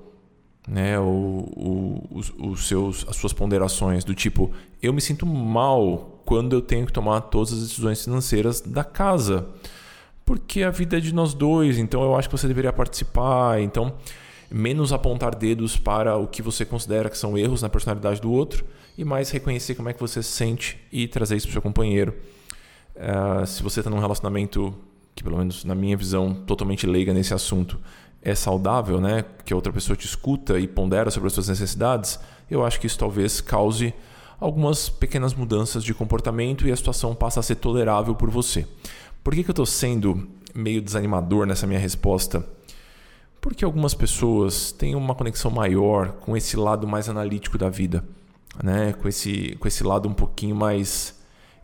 né, 0.66 0.98
o, 0.98 2.02
os, 2.10 2.32
os, 2.38 2.66
seus, 2.66 3.06
as 3.08 3.16
suas 3.16 3.32
ponderações 3.32 4.02
do 4.02 4.14
tipo 4.14 4.50
eu 4.82 4.92
me 4.92 5.00
sinto 5.00 5.24
mal 5.24 6.20
quando 6.24 6.54
eu 6.54 6.60
tenho 6.60 6.86
que 6.86 6.92
tomar 6.92 7.20
todas 7.20 7.52
as 7.52 7.60
decisões 7.60 8.02
financeiras 8.02 8.60
da 8.60 8.82
casa 8.82 9.46
porque 10.24 10.64
a 10.64 10.70
vida 10.70 10.96
é 10.96 11.00
de 11.00 11.14
nós 11.14 11.34
dois 11.34 11.78
então 11.78 12.02
eu 12.02 12.16
acho 12.16 12.28
que 12.28 12.36
você 12.36 12.48
deveria 12.48 12.72
participar 12.72 13.60
então 13.60 13.94
menos 14.50 14.92
apontar 14.92 15.34
dedos 15.34 15.76
para 15.76 16.16
o 16.16 16.26
que 16.26 16.42
você 16.42 16.64
considera 16.64 17.10
que 17.10 17.18
são 17.18 17.36
erros 17.36 17.62
na 17.62 17.68
personalidade 17.68 18.20
do 18.20 18.30
outro 18.30 18.64
e 18.96 19.04
mais 19.04 19.30
reconhecer 19.30 19.74
como 19.74 19.88
é 19.88 19.92
que 19.92 20.00
você 20.00 20.22
se 20.22 20.30
sente 20.30 20.78
e 20.90 21.06
trazer 21.06 21.36
isso 21.36 21.46
para 21.46 21.50
o 21.50 21.52
seu 21.54 21.62
companheiro. 21.62 22.14
Uh, 22.94 23.46
se 23.46 23.62
você 23.62 23.80
está 23.80 23.90
num 23.90 23.98
relacionamento 23.98 24.74
que 25.14 25.22
pelo 25.22 25.36
menos 25.36 25.64
na 25.64 25.74
minha 25.74 25.96
visão 25.96 26.34
totalmente 26.34 26.86
leiga 26.86 27.12
nesse 27.12 27.34
assunto 27.34 27.78
é 28.26 28.34
saudável, 28.34 29.00
né, 29.00 29.24
que 29.44 29.52
a 29.52 29.56
outra 29.56 29.72
pessoa 29.72 29.96
te 29.96 30.04
escuta 30.04 30.58
e 30.58 30.66
pondera 30.66 31.12
sobre 31.12 31.28
as 31.28 31.32
suas 31.32 31.46
necessidades, 31.46 32.18
eu 32.50 32.66
acho 32.66 32.80
que 32.80 32.88
isso 32.88 32.98
talvez 32.98 33.40
cause 33.40 33.94
algumas 34.40 34.88
pequenas 34.88 35.32
mudanças 35.32 35.84
de 35.84 35.94
comportamento 35.94 36.66
e 36.66 36.72
a 36.72 36.76
situação 36.76 37.14
passa 37.14 37.38
a 37.38 37.42
ser 37.42 37.54
tolerável 37.54 38.16
por 38.16 38.28
você. 38.28 38.66
Por 39.22 39.32
que, 39.32 39.44
que 39.44 39.50
eu 39.50 39.52
estou 39.52 39.64
sendo 39.64 40.28
meio 40.52 40.82
desanimador 40.82 41.46
nessa 41.46 41.68
minha 41.68 41.78
resposta? 41.78 42.44
Porque 43.40 43.64
algumas 43.64 43.94
pessoas 43.94 44.72
têm 44.72 44.96
uma 44.96 45.14
conexão 45.14 45.52
maior 45.52 46.10
com 46.14 46.36
esse 46.36 46.56
lado 46.56 46.84
mais 46.84 47.08
analítico 47.08 47.56
da 47.56 47.70
vida, 47.70 48.04
né? 48.60 48.92
com, 48.94 49.06
esse, 49.06 49.56
com 49.60 49.68
esse 49.68 49.84
lado 49.84 50.08
um 50.08 50.14
pouquinho 50.14 50.56
mais 50.56 51.15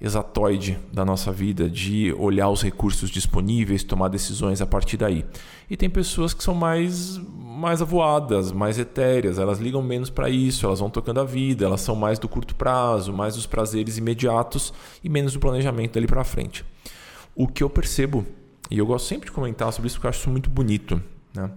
exatoide 0.03 0.77
da 0.93 1.05
nossa 1.05 1.31
vida, 1.31 1.71
de 1.71 2.13
olhar 2.15 2.49
os 2.49 2.61
recursos 2.61 3.09
disponíveis, 3.09 3.85
tomar 3.85 4.09
decisões 4.09 4.61
a 4.61 4.67
partir 4.67 4.97
daí. 4.97 5.25
E 5.71 5.77
tem 5.77 5.89
pessoas 5.89 6.35
que 6.35 6.43
são 6.43 6.55
mais 6.55 7.21
mais 7.63 7.81
avoadas, 7.81 8.51
mais 8.51 8.77
etéreas, 8.77 9.39
elas 9.39 9.61
ligam 9.61 9.81
menos 9.81 10.11
para 10.11 10.29
isso, 10.29 10.67
elas 10.67 10.81
vão 10.81 10.91
tocando 10.91 11.21
a 11.21 11.25
vida, 11.25 11.65
elas 11.65 11.83
são 11.83 11.95
mais 11.95 12.19
do 12.19 12.29
curto 12.29 12.57
prazo, 12.57 13.13
mais 13.13 13.37
dos 13.37 13.47
prazeres 13.47 13.99
imediatos 13.99 14.75
e 15.05 15.09
menos 15.09 15.35
do 15.35 15.39
planejamento 15.39 15.95
dali 15.95 16.09
para 16.09 16.25
frente. 16.25 16.65
O 17.37 17.47
que 17.47 17.63
eu 17.63 17.71
percebo, 17.71 18.27
e 18.69 18.79
eu 18.79 18.87
gosto 18.87 19.07
sempre 19.07 19.27
de 19.27 19.33
comentar 19.33 19.73
sobre 19.73 19.87
isso 19.87 19.97
porque 19.97 20.07
eu 20.09 20.11
acho 20.11 20.21
isso 20.21 20.31
muito 20.31 20.51
bonito, 20.51 21.01
né? 21.33 21.49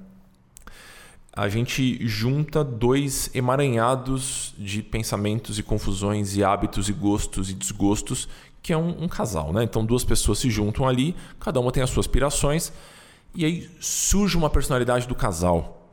A 1.36 1.50
gente 1.50 2.08
junta 2.08 2.64
dois 2.64 3.30
emaranhados 3.36 4.54
de 4.58 4.82
pensamentos 4.82 5.60
e 5.60 5.64
confusões 5.64 6.38
e 6.38 6.44
hábitos 6.44 6.88
e 6.88 6.94
gostos 6.94 7.50
e 7.50 7.54
desgostos 7.54 8.30
que 8.62 8.72
é 8.72 8.78
um, 8.78 9.04
um, 9.04 9.08
casal, 9.08 9.54
né? 9.54 9.64
Então 9.64 9.86
duas 9.86 10.04
pessoas 10.04 10.40
se 10.40 10.50
juntam 10.50 10.88
ali, 10.88 11.16
cada 11.40 11.60
uma 11.60 11.72
tem 11.72 11.84
as 11.84 11.90
suas 11.90 12.08
aspirações 12.08 12.72
e 13.36 13.46
aí 13.46 13.70
surge 13.80 14.38
uma 14.38 14.50
personalidade 14.50 15.08
do 15.08 15.14
casal. 15.14 15.92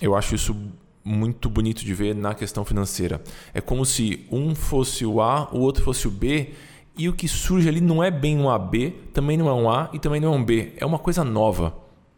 Eu 0.00 0.14
acho 0.14 0.34
isso 0.34 0.54
muito 1.02 1.48
bonito 1.48 1.84
de 1.84 1.94
ver 1.94 2.14
na 2.14 2.34
questão 2.34 2.64
financeira. 2.64 3.22
É 3.52 3.60
como 3.60 3.84
se 3.84 4.26
um 4.30 4.54
fosse 4.54 5.04
o 5.04 5.20
A, 5.20 5.48
o 5.50 5.60
outro 5.60 5.82
fosse 5.82 6.06
o 6.06 6.10
B 6.10 6.52
e 6.96 7.08
o 7.08 7.12
que 7.12 7.26
surge 7.26 7.68
ali 7.68 7.80
não 7.80 8.04
é 8.04 8.10
bem 8.10 8.38
um 8.38 8.48
AB, 8.48 8.90
também 9.12 9.36
não 9.36 9.48
é 9.48 9.52
um 9.52 9.68
A 9.68 9.90
e 9.92 9.98
também 9.98 10.20
não 10.20 10.34
é 10.34 10.36
um 10.36 10.44
B. 10.44 10.74
É 10.76 10.86
uma 10.86 10.98
coisa 10.98 11.24
nova. 11.24 11.74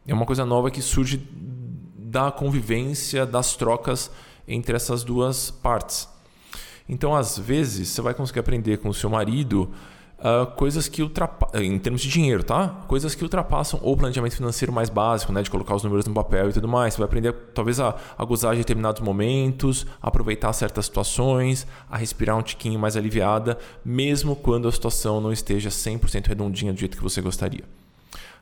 É 0.07 0.13
uma 0.13 0.27
coisa 0.27 0.45
nova 0.45 0.71
que 0.71 0.83
surge 0.83 1.17
da 2.17 2.33
convivência, 2.33 3.27
das 3.27 3.57
trocas 3.57 4.11
entre 4.49 4.75
essas 4.75 5.05
duas 5.05 5.51
partes. 5.51 6.09
Então, 6.89 7.15
às 7.15 7.39
vezes, 7.39 7.91
você 7.91 8.01
vai 8.01 8.15
conseguir 8.15 8.41
aprender 8.41 8.79
com 8.79 8.89
o 8.89 8.95
seu 8.95 9.11
marido 9.11 9.71
uh, 10.19 10.47
coisas 10.53 10.89
que 10.89 11.03
ultrapassam, 11.03 11.61
em 11.61 11.79
termos 11.79 12.01
de 12.01 12.09
dinheiro, 12.09 12.43
tá? 12.43 12.69
Coisas 12.89 13.15
que 13.15 13.23
ultrapassam 13.23 13.79
o 13.83 13.95
planejamento 13.95 14.35
financeiro 14.35 14.73
mais 14.73 14.89
básico, 14.89 15.31
né? 15.31 15.43
De 15.43 15.51
colocar 15.51 15.75
os 15.75 15.83
números 15.83 16.07
no 16.07 16.15
papel 16.15 16.49
e 16.49 16.55
tudo 16.55 16.67
mais. 16.67 16.95
Você 16.95 17.01
vai 17.01 17.07
aprender, 17.07 17.35
talvez, 17.53 17.79
a, 17.81 17.95
a 18.17 18.25
gozar 18.25 18.53
de 18.53 18.61
determinados 18.61 19.03
momentos, 19.03 19.85
aproveitar 20.01 20.55
certas 20.55 20.87
situações, 20.87 21.67
a 21.91 21.99
respirar 21.99 22.35
um 22.39 22.43
tiquinho 22.43 22.81
mais 22.81 22.97
aliviada, 22.97 23.59
mesmo 23.85 24.35
quando 24.35 24.69
a 24.69 24.73
situação 24.73 25.21
não 25.21 25.33
esteja 25.33 25.69
100% 25.69 26.29
redondinha 26.29 26.73
do 26.73 26.81
jeito 26.81 26.97
que 26.97 27.03
você 27.03 27.21
gostaria. 27.21 27.65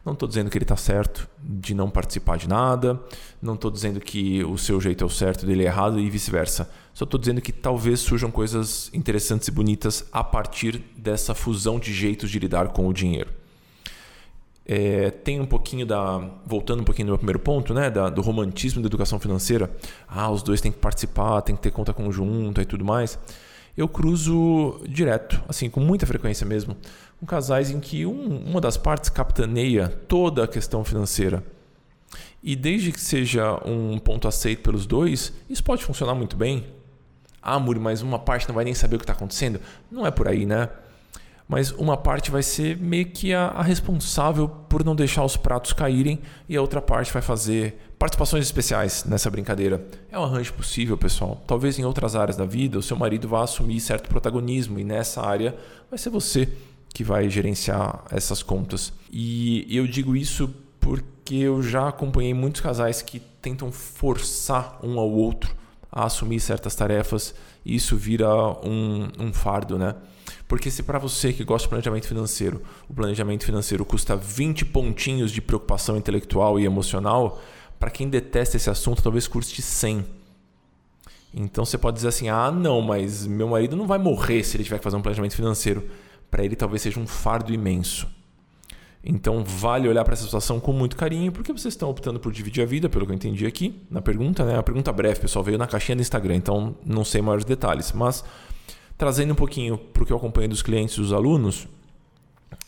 Não 0.04 0.12
estou 0.12 0.28
dizendo 0.28 0.50
que 0.50 0.58
ele 0.58 0.64
está 0.64 0.76
certo 0.76 1.26
de 1.42 1.74
não 1.74 1.88
participar 1.88 2.36
de 2.36 2.46
nada, 2.46 3.00
não 3.40 3.54
estou 3.54 3.70
dizendo 3.70 4.00
que 4.00 4.44
o 4.44 4.58
seu 4.58 4.78
jeito 4.78 5.02
é 5.02 5.06
o 5.06 5.10
certo, 5.10 5.46
dele 5.46 5.62
é 5.62 5.66
errado 5.66 5.98
e 5.98 6.10
vice-versa. 6.10 6.70
Só 6.92 7.04
estou 7.04 7.18
dizendo 7.18 7.40
que 7.40 7.50
talvez 7.50 8.00
surjam 8.00 8.30
coisas 8.30 8.90
interessantes 8.92 9.48
e 9.48 9.50
bonitas 9.50 10.04
a 10.12 10.22
partir 10.22 10.82
dessa 10.96 11.34
fusão 11.34 11.78
de 11.78 11.92
jeitos 11.92 12.30
de 12.30 12.38
lidar 12.38 12.68
com 12.68 12.86
o 12.86 12.92
dinheiro. 12.92 13.30
É, 14.66 15.10
tem 15.10 15.40
um 15.40 15.46
pouquinho 15.46 15.84
da. 15.84 16.18
Voltando 16.46 16.80
um 16.80 16.84
pouquinho 16.84 17.06
no 17.06 17.12
meu 17.12 17.18
primeiro 17.18 17.38
ponto, 17.38 17.74
né? 17.74 17.90
Da, 17.90 18.08
do 18.08 18.22
romantismo 18.22 18.80
da 18.80 18.86
educação 18.86 19.18
financeira. 19.20 19.70
Ah, 20.08 20.30
os 20.30 20.42
dois 20.42 20.60
têm 20.60 20.72
que 20.72 20.78
participar, 20.78 21.42
tem 21.42 21.54
que 21.54 21.60
ter 21.60 21.70
conta 21.70 21.92
conjunta 21.92 22.62
e 22.62 22.64
tudo 22.64 22.84
mais. 22.84 23.18
Eu 23.76 23.88
cruzo 23.88 24.80
direto, 24.88 25.42
assim, 25.48 25.68
com 25.68 25.80
muita 25.80 26.06
frequência 26.06 26.46
mesmo, 26.46 26.76
com 27.18 27.26
casais 27.26 27.70
em 27.70 27.80
que 27.80 28.06
um, 28.06 28.38
uma 28.46 28.60
das 28.60 28.76
partes 28.76 29.10
capitaneia 29.10 29.88
toda 29.88 30.44
a 30.44 30.48
questão 30.48 30.84
financeira. 30.84 31.42
E 32.42 32.54
desde 32.54 32.92
que 32.92 33.00
seja 33.00 33.60
um 33.66 33.98
ponto 33.98 34.28
aceito 34.28 34.62
pelos 34.62 34.86
dois, 34.86 35.32
isso 35.48 35.64
pode 35.64 35.82
funcionar 35.84 36.14
muito 36.14 36.36
bem. 36.36 36.66
Ah, 37.42 37.58
Muri, 37.58 37.80
mas 37.80 38.00
uma 38.00 38.18
parte 38.18 38.46
não 38.46 38.54
vai 38.54 38.64
nem 38.64 38.74
saber 38.74 38.96
o 38.96 38.98
que 38.98 39.04
está 39.04 39.12
acontecendo. 39.12 39.60
Não 39.90 40.06
é 40.06 40.10
por 40.10 40.28
aí, 40.28 40.46
né? 40.46 40.68
Mas 41.46 41.70
uma 41.72 41.96
parte 41.96 42.30
vai 42.30 42.42
ser 42.42 42.76
meio 42.78 43.06
que 43.06 43.34
a, 43.34 43.48
a 43.48 43.62
responsável 43.62 44.48
por 44.48 44.84
não 44.84 44.96
deixar 44.96 45.24
os 45.24 45.36
pratos 45.36 45.72
caírem 45.72 46.18
e 46.48 46.56
a 46.56 46.60
outra 46.60 46.80
parte 46.80 47.12
vai 47.12 47.20
fazer 47.20 47.78
participações 47.98 48.44
especiais 48.44 49.04
nessa 49.04 49.30
brincadeira. 49.30 49.86
É 50.10 50.18
um 50.18 50.24
arranjo 50.24 50.54
possível, 50.54 50.96
pessoal. 50.96 51.42
Talvez 51.46 51.78
em 51.78 51.84
outras 51.84 52.16
áreas 52.16 52.36
da 52.36 52.44
vida 52.46 52.78
o 52.78 52.82
seu 52.82 52.96
marido 52.96 53.28
vá 53.28 53.44
assumir 53.44 53.78
certo 53.80 54.08
protagonismo 54.08 54.78
e 54.78 54.84
nessa 54.84 55.22
área 55.22 55.54
vai 55.90 55.98
ser 55.98 56.10
você 56.10 56.48
que 56.94 57.04
vai 57.04 57.28
gerenciar 57.28 58.04
essas 58.10 58.42
contas. 58.42 58.92
E 59.10 59.66
eu 59.68 59.86
digo 59.86 60.16
isso 60.16 60.48
porque 60.80 61.36
eu 61.36 61.62
já 61.62 61.88
acompanhei 61.88 62.32
muitos 62.32 62.60
casais 62.60 63.02
que 63.02 63.18
tentam 63.18 63.70
forçar 63.70 64.78
um 64.82 64.98
ao 64.98 65.10
outro 65.10 65.54
a 65.90 66.04
assumir 66.04 66.40
certas 66.40 66.74
tarefas 66.74 67.34
e 67.64 67.74
isso 67.74 67.96
vira 67.96 68.28
um, 68.66 69.08
um 69.18 69.32
fardo, 69.32 69.78
né? 69.78 69.94
Porque 70.46 70.70
se 70.70 70.82
para 70.82 70.98
você 70.98 71.32
que 71.32 71.42
gosta 71.44 71.66
de 71.66 71.70
planejamento 71.70 72.06
financeiro, 72.06 72.62
o 72.88 72.94
planejamento 72.94 73.44
financeiro 73.44 73.84
custa 73.84 74.14
20 74.14 74.66
pontinhos 74.66 75.32
de 75.32 75.40
preocupação 75.40 75.96
intelectual 75.96 76.60
e 76.60 76.64
emocional, 76.64 77.40
para 77.78 77.90
quem 77.90 78.08
detesta 78.08 78.56
esse 78.56 78.68
assunto, 78.68 79.02
talvez 79.02 79.26
custe 79.26 79.62
100. 79.62 80.04
Então 81.32 81.64
você 81.64 81.76
pode 81.76 81.96
dizer 81.96 82.08
assim: 82.08 82.28
ah, 82.28 82.50
não, 82.50 82.80
mas 82.80 83.26
meu 83.26 83.48
marido 83.48 83.74
não 83.76 83.86
vai 83.86 83.98
morrer 83.98 84.44
se 84.44 84.56
ele 84.56 84.64
tiver 84.64 84.78
que 84.78 84.84
fazer 84.84 84.96
um 84.96 85.02
planejamento 85.02 85.34
financeiro 85.34 85.88
para 86.30 86.44
ele 86.44 86.56
talvez 86.56 86.82
seja 86.82 86.98
um 86.98 87.06
fardo 87.06 87.52
imenso. 87.52 88.08
Então 89.04 89.44
vale 89.44 89.88
olhar 89.88 90.02
para 90.02 90.14
essa 90.14 90.24
situação 90.24 90.58
com 90.58 90.72
muito 90.72 90.96
carinho, 90.96 91.30
porque 91.30 91.52
vocês 91.52 91.74
estão 91.74 91.90
optando 91.90 92.18
por 92.18 92.32
dividir 92.32 92.62
a 92.62 92.66
vida, 92.66 92.88
pelo 92.88 93.06
que 93.06 93.12
eu 93.12 93.14
entendi 93.14 93.46
aqui 93.46 93.80
na 93.90 94.00
pergunta, 94.00 94.44
né? 94.44 94.58
A 94.58 94.62
pergunta 94.62 94.90
breve, 94.92 95.20
pessoal, 95.20 95.44
veio 95.44 95.58
na 95.58 95.66
caixinha 95.66 95.94
do 95.94 96.02
Instagram, 96.02 96.36
então 96.36 96.74
não 96.84 97.04
sei 97.04 97.20
maiores 97.20 97.44
detalhes, 97.44 97.92
mas 97.92 98.24
trazendo 98.96 99.32
um 99.32 99.36
pouquinho 99.36 99.76
para 99.76 100.02
o 100.02 100.06
que 100.06 100.12
eu 100.12 100.16
acompanho 100.16 100.48
dos 100.48 100.62
clientes 100.62 100.96
e 100.96 101.00
dos 101.00 101.12
alunos, 101.12 101.68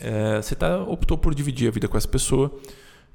é, 0.01 0.41
você 0.43 0.55
tá, 0.55 0.83
optou 0.83 1.17
por 1.17 1.35
dividir 1.35 1.69
a 1.69 1.71
vida 1.71 1.89
com 1.89 1.97
essa 1.97 2.09
pessoa 2.09 2.53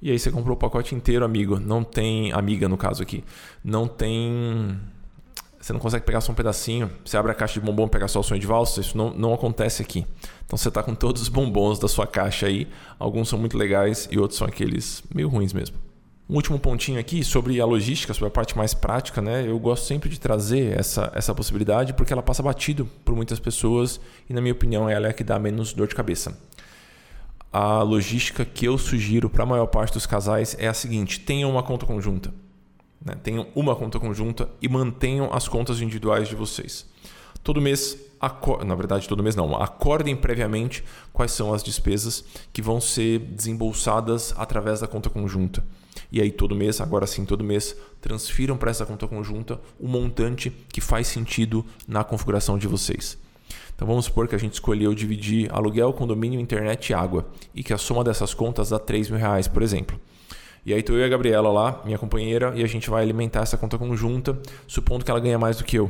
e 0.02 0.10
aí 0.10 0.18
você 0.18 0.32
comprou 0.32 0.56
o 0.56 0.60
pacote 0.60 0.96
inteiro, 0.96 1.24
amigo. 1.24 1.60
Não 1.60 1.84
tem 1.84 2.32
amiga 2.32 2.68
no 2.68 2.78
caso 2.78 3.04
aqui, 3.04 3.24
não 3.64 3.88
tem 3.88 4.80
você 5.62 5.74
não 5.74 5.80
consegue 5.80 6.04
pegar 6.04 6.22
só 6.22 6.32
um 6.32 6.36
pedacinho. 6.36 6.90
Você 7.06 7.16
abre 7.16 7.32
a 7.32 7.36
caixa 7.36 7.60
de 7.60 7.66
bombom 7.66 7.86
e 7.86 7.90
pega 7.90 8.08
só 8.08 8.20
o 8.20 8.24
sonho 8.24 8.42
de 8.42 8.48
valsa. 8.48 8.82
Isso 8.82 8.98
não, 8.98 9.14
não 9.14 9.32
acontece 9.32 9.84
aqui. 9.84 10.08
Então 10.44 10.58
você 10.58 10.70
está 10.70 10.82
com 10.82 10.96
todos 10.96 11.22
os 11.22 11.30
bombons 11.30 11.78
da 11.78 11.88
sua 11.88 12.08
caixa 12.08 12.48
aí. 12.48 12.68
Alguns 12.98 13.30
são 13.30 13.38
muito 13.38 13.56
legais 13.56 14.08
e 14.12 14.18
outros 14.18 14.40
são 14.40 14.48
aqueles 14.48 15.04
meio 15.14 15.30
ruins 15.30 15.54
mesmo. 15.54 15.78
Um 16.30 16.36
último 16.36 16.58
pontinho 16.58 17.00
aqui 17.00 17.24
sobre 17.24 17.60
a 17.60 17.66
logística, 17.66 18.14
sobre 18.14 18.28
a 18.28 18.32
parte 18.32 18.58
mais 18.58 18.74
prática, 18.74 19.22
né? 19.22 19.46
Eu 19.48 19.60
gosto 19.60 19.86
sempre 19.86 20.10
de 20.10 20.20
trazer 20.20 20.80
essa, 20.80 21.12
essa 21.14 21.36
possibilidade 21.36 21.94
porque 21.94 22.14
ela 22.14 22.24
passa 22.24 22.42
batido 22.42 22.86
por 23.04 23.16
muitas 23.16 23.40
pessoas 23.40 24.00
e, 24.30 24.34
na 24.34 24.40
minha 24.40 24.54
opinião, 24.54 24.90
ela 24.90 25.08
é 25.08 25.10
a 25.10 25.14
que 25.14 25.24
dá 25.24 25.38
menos 25.38 25.74
dor 25.74 25.88
de 25.88 25.96
cabeça. 25.96 26.38
A 27.52 27.82
logística 27.82 28.46
que 28.46 28.66
eu 28.66 28.78
sugiro 28.78 29.30
para 29.30 29.44
a 29.44 29.46
maior 29.46 29.68
parte 29.68 29.94
dos 29.94 30.06
casais 30.06 30.56
é 30.58 30.70
a 30.70 30.74
seguinte: 30.74 31.20
tenham 31.20 31.50
uma 31.50 31.64
conta 31.64 31.86
conjunta. 31.86 32.34
Né? 33.04 33.16
Tenham 33.22 33.48
uma 33.54 33.76
conta 33.76 34.00
conjunta 34.00 34.48
e 34.62 34.70
mantenham 34.70 35.34
as 35.34 35.48
contas 35.48 35.82
individuais 35.82 36.30
de 36.30 36.36
vocês. 36.36 36.86
Todo 37.44 37.60
mês, 37.60 37.98
na 38.66 38.76
verdade, 38.76 39.08
todo 39.08 39.24
mês 39.24 39.36
não, 39.36 39.56
acordem 39.56 40.16
previamente 40.16 40.84
quais 41.12 41.32
são 41.32 41.54
as 41.54 41.64
despesas 41.64 42.24
que 42.54 42.62
vão 42.62 42.80
ser 42.80 43.20
desembolsadas 43.20 44.34
através 44.38 44.80
da 44.80 44.88
conta 44.88 45.10
conjunta. 45.10 45.64
E 46.12 46.22
aí, 46.22 46.32
todo 46.32 46.56
mês, 46.56 46.82
agora 46.82 47.08
sim, 47.08 47.26
todo 47.26 47.44
mês, 47.44 47.76
transfiram 48.02 48.58
para 48.58 48.70
essa 48.70 48.86
conta 48.86 49.08
conjunta 49.08 49.60
o 49.80 49.88
montante 49.88 50.52
que 50.70 50.82
faz 50.82 51.08
sentido 51.08 51.66
na 51.88 52.04
configuração 52.04 52.58
de 52.58 52.68
vocês. 52.68 53.18
Então 53.74 53.88
vamos 53.88 54.06
supor 54.06 54.28
que 54.28 54.36
a 54.36 54.38
gente 54.38 54.54
escolheu 54.54 54.94
dividir 54.94 55.52
aluguel, 55.52 55.92
condomínio, 55.94 56.40
internet 56.40 56.90
e 56.90 56.94
água 56.94 57.26
e 57.56 57.64
que 57.64 57.74
a 57.74 57.78
soma 57.78 58.04
dessas 58.04 58.32
contas 58.34 58.70
dá 58.70 58.78
3 58.78 59.10
mil 59.10 59.20
reais, 59.20 59.48
por 59.48 59.64
exemplo. 59.64 60.00
E 60.64 60.72
aí 60.72 60.84
tô 60.84 60.94
eu 60.94 61.00
e 61.00 61.04
a 61.04 61.08
Gabriela 61.10 61.52
lá, 61.52 61.82
minha 61.84 61.98
companheira, 61.98 62.54
e 62.56 62.64
a 62.64 62.68
gente 62.68 62.92
vai 62.92 63.02
alimentar 63.02 63.42
essa 63.42 63.58
conta 63.58 63.80
conjunta, 63.80 64.40
supondo 64.68 65.04
que 65.04 65.10
ela 65.10 65.20
ganha 65.20 65.40
mais 65.40 65.58
do 65.58 65.64
que 65.64 65.80
eu. 65.80 65.90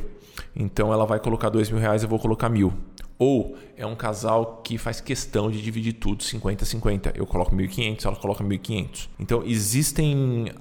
Então 0.55 0.91
ela 0.91 1.05
vai 1.05 1.19
colocar 1.19 1.49
dois 1.49 1.69
mil 1.69 1.79
reais, 1.79 2.03
eu 2.03 2.09
vou 2.09 2.19
colocar 2.19 2.49
mil. 2.49 2.73
Ou 3.17 3.55
é 3.77 3.85
um 3.85 3.95
casal 3.95 4.61
que 4.63 4.79
faz 4.79 4.99
questão 4.99 5.51
de 5.51 5.61
dividir 5.61 5.93
tudo 5.93 6.23
50-50. 6.23 7.11
Eu 7.13 7.27
coloco 7.27 7.55
1.500, 7.55 8.05
ela 8.05 8.15
coloca 8.15 8.43
1.500. 8.43 9.09
Então 9.19 9.43
existem 9.45 10.51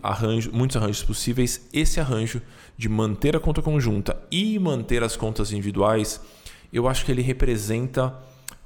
muitos 0.53 0.77
arranjos 0.77 1.03
possíveis. 1.03 1.67
Esse 1.73 2.01
arranjo 2.01 2.43
de 2.77 2.87
manter 2.87 3.35
a 3.35 3.41
conta 3.41 3.63
conjunta 3.63 4.23
e 4.31 4.59
manter 4.59 5.03
as 5.03 5.17
contas 5.17 5.53
individuais, 5.53 6.21
eu 6.71 6.87
acho 6.87 7.07
que 7.07 7.11
ele 7.11 7.23
representa 7.23 8.15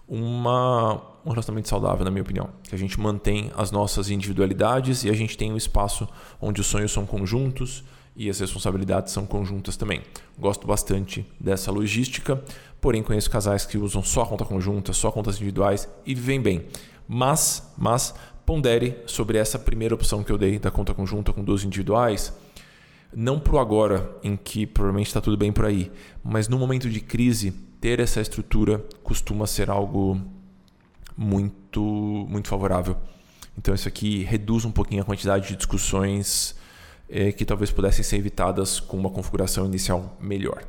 uma, 0.09 1.01
um 1.25 1.31
relacionamento 1.31 1.69
saudável, 1.69 2.05
na 2.05 2.11
minha 2.11 2.23
opinião. 2.23 2.51
Que 2.65 2.75
a 2.75 2.79
gente 2.79 2.99
mantém 2.99 3.53
as 3.57 3.71
nossas 3.71 4.11
individualidades 4.11 5.05
e 5.05 5.09
a 5.09 5.15
gente 5.15 5.39
tem 5.39 5.53
um 5.53 5.57
espaço 5.57 6.09
onde 6.41 6.61
os 6.61 6.67
sonhos 6.67 6.91
são 6.91 7.07
conjuntos 7.07 7.85
e 8.17 8.31
as 8.31 8.39
responsabilidades 8.39 9.13
são 9.13 9.27
conjuntas 9.27 9.77
também. 9.77 10.03
Gosto 10.39 10.67
bastante 10.67 11.27
dessa 11.39 11.71
logística, 11.71 12.43
porém 12.81 13.03
conheço 13.03 13.31
casais 13.31 13.67
que 13.67 13.79
usam 13.79 14.03
só 14.03 14.25
conta 14.25 14.45
conjunta, 14.45 14.93
só 14.93 15.11
contas 15.11 15.37
individuais 15.37 15.89
e 16.07 16.15
vivem 16.15 16.41
bem. 16.41 16.67
Mas, 17.09 17.73
mas 17.77 18.15
pondere 18.47 18.99
sobre 19.07 19.39
essa 19.39 19.59
primeira 19.59 19.95
opção 19.95 20.23
que 20.23 20.31
eu 20.31 20.39
dei 20.39 20.59
da 20.59 20.71
conta 20.71 20.95
conjunta 20.95 21.33
com 21.33 21.43
duas 21.43 21.65
individuais. 21.65 22.33
Não 23.15 23.39
para 23.39 23.55
o 23.55 23.59
agora, 23.59 24.11
em 24.23 24.37
que 24.37 24.67
provavelmente 24.67 25.09
está 25.09 25.21
tudo 25.21 25.37
bem 25.37 25.53
por 25.53 25.65
aí, 25.65 25.91
mas 26.23 26.49
no 26.49 26.59
momento 26.59 26.89
de 26.91 27.01
crise, 27.01 27.53
ter 27.81 28.01
essa 28.01 28.21
estrutura 28.21 28.85
costuma 29.03 29.47
ser 29.47 29.71
algo 29.71 30.21
muito, 31.17 31.81
muito 32.29 32.49
favorável. 32.49 32.97
Então, 33.57 33.75
isso 33.75 33.87
aqui 33.87 34.25
reduz 34.25 34.65
um 34.65 34.73
pouquinho 34.73 35.03
a 35.03 35.05
quantidade 35.05 35.49
de 35.49 35.57
discussões 35.57 36.57
é, 37.09 37.33
que 37.33 37.45
talvez 37.45 37.71
pudessem 37.71 38.05
ser 38.05 38.17
evitadas 38.17 38.81
com 38.81 38.97
uma 38.97 39.11
configuração 39.11 39.67
inicial 39.67 40.17
melhor. 40.21 40.65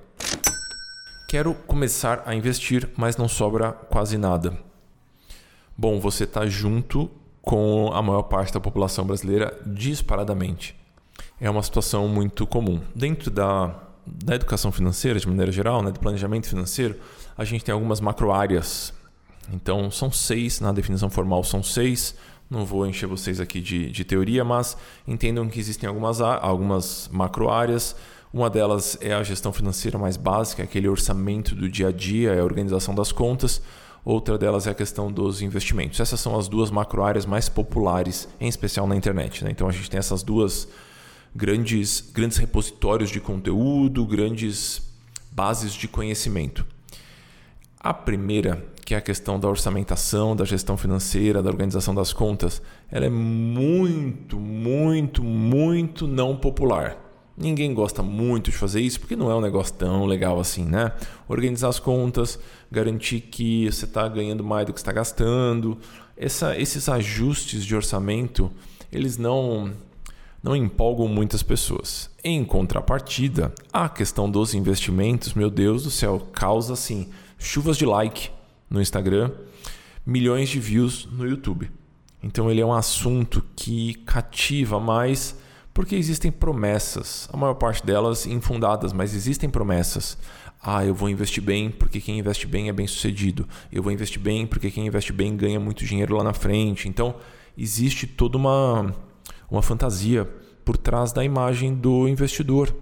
Quero 1.29 1.53
começar 1.53 2.23
a 2.25 2.35
investir, 2.35 2.89
mas 2.95 3.17
não 3.17 3.27
sobra 3.27 3.71
quase 3.71 4.17
nada. 4.17 4.57
Bom, 5.77 5.99
você 5.99 6.23
está 6.23 6.45
junto 6.45 7.09
com 7.41 7.91
a 7.93 8.01
maior 8.01 8.23
parte 8.23 8.53
da 8.53 8.59
população 8.59 9.05
brasileira 9.05 9.59
disparadamente 9.65 10.75
é 11.39 11.49
uma 11.49 11.61
situação 11.61 12.07
muito 12.07 12.47
comum. 12.47 12.81
Dentro 12.95 13.29
da, 13.29 13.75
da 14.05 14.35
educação 14.35 14.71
financeira, 14.71 15.19
de 15.19 15.27
maneira 15.27 15.51
geral, 15.51 15.81
né, 15.81 15.91
do 15.91 15.99
planejamento 15.99 16.47
financeiro, 16.47 16.95
a 17.37 17.43
gente 17.43 17.63
tem 17.63 17.73
algumas 17.73 17.99
macro-áreas. 17.99 18.93
Então, 19.53 19.91
são 19.91 20.11
seis, 20.11 20.59
na 20.59 20.71
definição 20.71 21.09
formal, 21.09 21.43
são 21.43 21.61
seis. 21.61 22.15
Não 22.49 22.65
vou 22.65 22.85
encher 22.85 23.07
vocês 23.07 23.39
aqui 23.39 23.59
de, 23.59 23.89
de 23.89 24.03
teoria, 24.03 24.43
mas 24.43 24.77
entendam 25.07 25.47
que 25.49 25.59
existem 25.59 25.89
algumas, 25.89 26.21
algumas 26.21 27.09
macro-áreas. 27.11 27.95
Uma 28.31 28.49
delas 28.49 28.97
é 29.01 29.13
a 29.13 29.23
gestão 29.23 29.51
financeira 29.51 29.97
mais 29.97 30.17
básica, 30.17 30.61
aquele 30.61 30.87
orçamento 30.87 31.55
do 31.55 31.69
dia 31.69 31.87
a 31.87 31.91
dia, 31.91 32.33
é 32.33 32.39
a 32.39 32.43
organização 32.43 32.93
das 32.93 33.11
contas. 33.11 33.61
Outra 34.03 34.37
delas 34.37 34.67
é 34.67 34.69
a 34.69 34.75
questão 34.75 35.11
dos 35.11 35.41
investimentos. 35.41 35.99
Essas 35.99 36.19
são 36.19 36.37
as 36.37 36.47
duas 36.47 36.69
macro-áreas 36.69 37.25
mais 37.25 37.49
populares, 37.49 38.27
em 38.39 38.47
especial 38.47 38.85
na 38.85 38.95
internet. 38.95 39.43
Né? 39.43 39.49
Então 39.49 39.67
a 39.67 39.71
gente 39.71 39.89
tem 39.89 39.97
essas 39.97 40.21
duas 40.21 40.67
grandes, 41.35 42.01
grandes 42.13 42.37
repositórios 42.37 43.09
de 43.09 43.19
conteúdo, 43.19 44.05
grandes 44.05 44.81
bases 45.31 45.73
de 45.73 45.87
conhecimento. 45.87 46.63
A 47.79 47.93
primeira, 47.93 48.63
que 48.85 48.93
é 48.93 48.97
a 48.97 49.01
questão 49.01 49.39
da 49.39 49.49
orçamentação, 49.49 50.35
da 50.35 50.45
gestão 50.45 50.77
financeira, 50.77 51.41
da 51.41 51.49
organização 51.49 51.95
das 51.95 52.13
contas, 52.13 52.61
ela 52.91 53.07
é 53.07 53.09
muito, 53.09 54.39
muito, 54.39 55.23
muito 55.23 56.07
não 56.07 56.37
popular. 56.37 56.95
Ninguém 57.35 57.73
gosta 57.73 58.03
muito 58.03 58.51
de 58.51 58.55
fazer 58.55 58.81
isso 58.81 58.99
porque 58.99 59.15
não 59.15 59.29
é 59.31 59.35
um 59.35 59.41
negócio 59.41 59.73
tão 59.73 60.05
legal 60.05 60.39
assim, 60.39 60.63
né? 60.63 60.93
Organizar 61.27 61.69
as 61.69 61.79
contas, 61.79 62.39
garantir 62.71 63.21
que 63.21 63.65
você 63.65 63.85
está 63.85 64.07
ganhando 64.07 64.43
mais 64.43 64.67
do 64.67 64.71
que 64.71 64.79
está 64.79 64.91
gastando. 64.91 65.77
Essa, 66.15 66.55
esses 66.57 66.87
ajustes 66.87 67.65
de 67.65 67.75
orçamento, 67.75 68.51
eles 68.91 69.17
não 69.17 69.73
não 70.41 70.55
empolgam 70.55 71.07
muitas 71.07 71.41
pessoas. 71.41 72.07
Em 72.23 72.45
contrapartida, 72.45 73.51
a 73.73 73.89
questão 73.89 74.29
dos 74.29 74.53
investimentos, 74.53 75.33
meu 75.33 75.49
Deus 75.49 75.83
do 75.83 75.89
céu, 75.89 76.19
causa 76.31 76.73
assim 76.73 77.09
chuvas 77.37 77.77
de 77.77 77.85
like 77.85 78.29
no 78.69 78.81
Instagram, 78.81 79.31
milhões 80.05 80.49
de 80.49 80.59
views 80.59 81.07
no 81.11 81.27
YouTube. 81.27 81.71
Então 82.21 82.49
ele 82.49 82.61
é 82.61 82.65
um 82.65 82.73
assunto 82.73 83.43
que 83.55 83.93
cativa 84.05 84.79
mais 84.79 85.37
porque 85.73 85.95
existem 85.95 86.31
promessas, 86.31 87.27
a 87.33 87.37
maior 87.37 87.55
parte 87.55 87.85
delas 87.85 88.25
infundadas, 88.25 88.93
mas 88.93 89.13
existem 89.13 89.49
promessas. 89.49 90.17
Ah, 90.63 90.85
eu 90.85 90.95
vou 90.95 91.09
investir 91.09 91.43
bem 91.43 91.69
porque 91.69 91.99
quem 91.99 92.17
investe 92.17 92.47
bem 92.47 92.69
é 92.69 92.73
bem 92.73 92.87
sucedido. 92.87 93.47
Eu 93.71 93.83
vou 93.83 93.91
investir 93.91 94.19
bem 94.19 94.47
porque 94.47 94.71
quem 94.71 94.87
investe 94.87 95.13
bem 95.13 95.35
ganha 95.35 95.59
muito 95.59 95.85
dinheiro 95.85 96.15
lá 96.15 96.23
na 96.23 96.33
frente. 96.33 96.87
Então 96.87 97.15
existe 97.57 98.07
toda 98.07 98.37
uma 98.37 98.95
uma 99.49 99.61
fantasia 99.61 100.25
por 100.63 100.77
trás 100.77 101.11
da 101.11 101.23
imagem 101.23 101.73
do 101.75 102.07
investidor. 102.07 102.75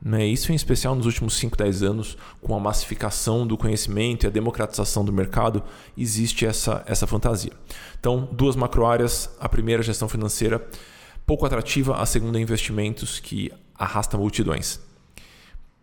Né? 0.00 0.26
Isso 0.26 0.52
em 0.52 0.54
especial 0.54 0.94
nos 0.94 1.06
últimos 1.06 1.36
5, 1.36 1.56
10 1.56 1.82
anos, 1.82 2.16
com 2.40 2.54
a 2.54 2.60
massificação 2.60 3.46
do 3.46 3.56
conhecimento 3.56 4.24
e 4.24 4.26
a 4.28 4.30
democratização 4.30 5.04
do 5.04 5.12
mercado, 5.12 5.62
existe 5.96 6.46
essa, 6.46 6.84
essa 6.86 7.06
fantasia. 7.06 7.52
Então, 7.98 8.28
duas 8.32 8.54
macroáreas. 8.54 9.30
A 9.40 9.48
primeira, 9.48 9.82
gestão 9.82 10.08
financeira, 10.08 10.64
pouco 11.26 11.44
atrativa. 11.44 11.96
A 11.96 12.06
segunda, 12.06 12.40
investimentos, 12.40 13.18
que 13.18 13.52
arrasta 13.74 14.16
multidões. 14.16 14.80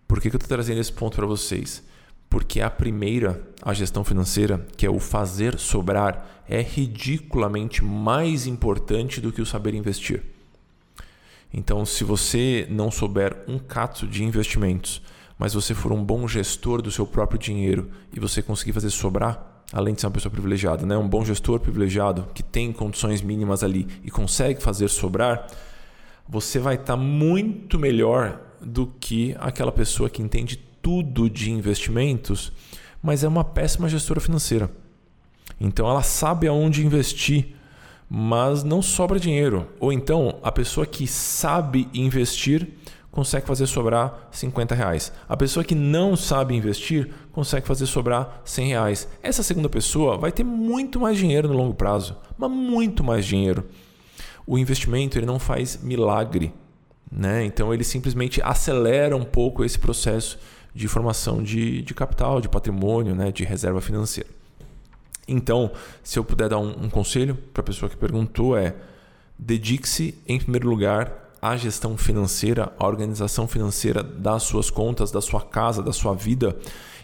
Por 0.08 0.22
que, 0.22 0.30
que 0.30 0.36
eu 0.36 0.40
estou 0.40 0.56
trazendo 0.56 0.80
esse 0.80 0.94
ponto 0.94 1.16
para 1.16 1.26
vocês? 1.26 1.84
Porque 2.30 2.62
a 2.62 2.70
primeira, 2.70 3.42
a 3.62 3.74
gestão 3.74 4.04
financeira, 4.04 4.66
que 4.78 4.86
é 4.86 4.90
o 4.90 5.00
fazer 5.00 5.58
sobrar, 5.60 6.44
é 6.48 6.62
ridiculamente 6.62 7.84
mais 7.84 8.46
importante 8.46 9.20
do 9.20 9.32
que 9.32 9.42
o 9.42 9.46
saber 9.46 9.74
investir. 9.74 10.35
Então, 11.58 11.86
se 11.86 12.04
você 12.04 12.68
não 12.70 12.92
souber 12.92 13.46
um 13.48 13.58
cato 13.58 14.06
de 14.06 14.26
investimentos, 14.26 15.02
mas 15.40 15.54
você 15.54 15.74
for 15.74 15.94
um 15.94 16.04
bom 16.04 16.28
gestor 16.28 16.82
do 16.82 16.92
seu 16.92 17.08
próprio 17.08 17.40
dinheiro 17.40 17.90
e 18.12 18.20
você 18.20 18.42
conseguir 18.42 18.74
fazer 18.74 18.90
sobrar, 18.90 19.64
além 19.72 19.94
de 19.94 20.02
ser 20.02 20.08
uma 20.08 20.12
pessoa 20.12 20.30
privilegiada, 20.30 20.86
né? 20.86 20.98
um 20.98 21.08
bom 21.08 21.24
gestor 21.24 21.62
privilegiado 21.62 22.28
que 22.34 22.44
tem 22.44 22.74
condições 22.74 23.22
mínimas 23.22 23.64
ali 23.64 23.88
e 24.04 24.12
consegue 24.12 24.62
fazer 24.62 24.90
sobrar, 24.90 25.48
você 26.28 26.60
vai 26.60 26.76
estar 26.76 26.98
tá 26.98 26.98
muito 26.98 27.80
melhor 27.80 28.42
do 28.62 28.88
que 28.88 29.34
aquela 29.40 29.72
pessoa 29.72 30.10
que 30.10 30.22
entende 30.22 30.58
tudo 30.82 31.30
de 31.30 31.52
investimentos, 31.52 32.52
mas 33.02 33.24
é 33.24 33.30
uma 33.30 33.46
péssima 33.46 33.88
gestora 33.88 34.20
financeira. 34.20 34.70
Então 35.58 35.88
ela 35.90 36.04
sabe 36.04 36.50
aonde 36.50 36.86
investir, 36.86 37.55
mas 38.10 38.64
não 38.64 38.82
sobra 38.82 39.20
dinheiro. 39.20 39.68
Ou 39.80 39.92
então 39.92 40.38
a 40.44 40.52
pessoa 40.52 40.86
que 40.86 41.08
sabe 41.08 41.88
investir 41.94 42.68
consegue 43.12 43.48
fazer 43.48 43.66
sobrar 43.66 44.28
50 44.32 44.76
reais. 44.76 45.12
A 45.28 45.38
pessoa 45.38 45.64
que 45.64 45.74
não 45.74 46.18
sabe 46.18 46.54
investir 46.54 47.10
consegue 47.32 47.66
fazer 47.66 47.86
sobrar 47.86 48.42
100 48.44 48.68
reais. 48.68 49.08
Essa 49.24 49.42
segunda 49.42 49.70
pessoa 49.70 50.18
vai 50.18 50.34
ter 50.34 50.44
muito 50.44 51.00
mais 51.00 51.18
dinheiro 51.18 51.48
no 51.48 51.54
longo 51.54 51.74
prazo, 51.74 52.18
mas 52.38 52.52
muito 52.52 53.04
mais 53.04 53.26
dinheiro. 53.26 53.66
O 54.46 54.58
investimento 54.58 55.18
ele 55.18 55.26
não 55.26 55.40
faz 55.40 55.80
milagre, 55.82 56.54
né? 57.10 57.46
Então 57.46 57.74
ele 57.74 57.86
simplesmente 57.86 58.42
acelera 58.42 59.16
um 59.16 59.24
pouco 59.24 59.64
esse 59.64 59.80
processo 59.80 60.38
de 60.74 60.90
formação 60.90 61.42
de, 61.42 61.82
de 61.82 61.94
capital, 61.94 62.42
de 62.42 62.50
patrimônio, 62.50 63.16
né, 63.16 63.32
de 63.32 63.46
reserva 63.46 63.80
financeira. 63.80 64.30
Então, 65.28 65.72
se 66.04 66.20
eu 66.20 66.24
puder 66.24 66.50
dar 66.50 66.60
um, 66.60 66.86
um 66.86 66.90
conselho 66.90 67.36
para 67.54 67.62
a 67.62 67.66
pessoa 67.66 67.90
que 67.90 67.98
perguntou 67.98 68.58
é 68.58 68.76
dedique-se 69.38 70.22
em 70.28 70.40
primeiro 70.40 70.70
lugar 70.70 71.34
à 71.42 71.58
gestão 71.58 71.98
financeira, 71.98 72.74
à 72.80 72.88
organização 72.88 73.48
financeira 73.48 74.02
das 74.02 74.44
suas 74.44 74.70
contas, 74.70 75.12
da 75.12 75.22
sua 75.22 75.42
casa, 75.42 75.84
da 75.84 75.92
sua 75.92 76.14
vida 76.14 76.58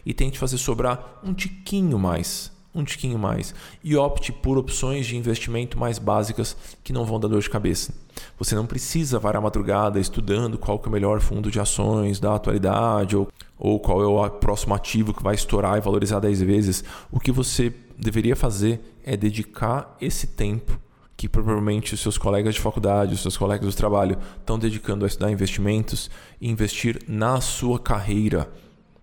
e 0.05 0.13
tente 0.13 0.39
fazer 0.39 0.57
sobrar 0.57 1.19
um 1.23 1.33
tiquinho 1.33 1.99
mais 1.99 2.51
um 2.73 2.83
tiquinho 2.83 3.19
mais 3.19 3.53
e 3.83 3.95
opte 3.95 4.31
por 4.31 4.57
opções 4.57 5.05
de 5.05 5.17
investimento 5.17 5.77
mais 5.77 5.99
básicas 5.99 6.55
que 6.83 6.93
não 6.93 7.05
vão 7.05 7.19
dar 7.19 7.27
dor 7.27 7.41
de 7.41 7.49
cabeça. 7.49 7.93
Você 8.37 8.55
não 8.55 8.65
precisa 8.65 9.19
varar 9.19 9.41
madrugada 9.41 9.99
estudando 9.99 10.57
qual 10.57 10.79
que 10.79 10.87
é 10.87 10.89
o 10.89 10.91
melhor 10.91 11.19
fundo 11.19 11.51
de 11.51 11.59
ações 11.59 12.19
da 12.19 12.35
atualidade 12.35 13.15
ou, 13.15 13.27
ou 13.57 13.79
qual 13.79 14.01
é 14.01 14.05
o 14.05 14.29
próximo 14.29 14.73
ativo 14.73 15.13
que 15.13 15.23
vai 15.23 15.35
estourar 15.35 15.77
e 15.77 15.81
valorizar 15.81 16.19
10 16.19 16.41
vezes. 16.41 16.83
O 17.11 17.19
que 17.19 17.31
você 17.31 17.73
deveria 17.97 18.35
fazer 18.35 18.81
é 19.03 19.17
dedicar 19.17 19.95
esse 19.99 20.27
tempo 20.27 20.79
que 21.21 21.29
provavelmente 21.29 21.93
os 21.93 21.99
seus 21.99 22.17
colegas 22.17 22.55
de 22.55 22.61
faculdade, 22.61 23.13
os 23.13 23.21
seus 23.21 23.37
colegas 23.37 23.75
do 23.75 23.77
trabalho 23.77 24.17
estão 24.39 24.57
dedicando 24.57 25.05
a 25.05 25.07
estudar 25.07 25.31
investimentos 25.31 26.09
e 26.39 26.49
investir 26.49 26.99
na 27.07 27.39
sua 27.39 27.77
carreira, 27.77 28.51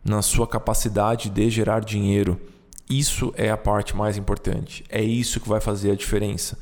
na 0.04 0.20
sua 0.20 0.44
capacidade 0.44 1.31
de 1.31 1.48
gerar 1.48 1.85
dinheiro 1.85 2.40
isso 2.90 3.33
é 3.37 3.51
a 3.51 3.57
parte 3.57 3.96
mais 3.96 4.16
importante. 4.16 4.85
É 4.88 5.03
isso 5.03 5.40
que 5.40 5.48
vai 5.48 5.61
fazer 5.61 5.90
a 5.90 5.94
diferença. 5.94 6.59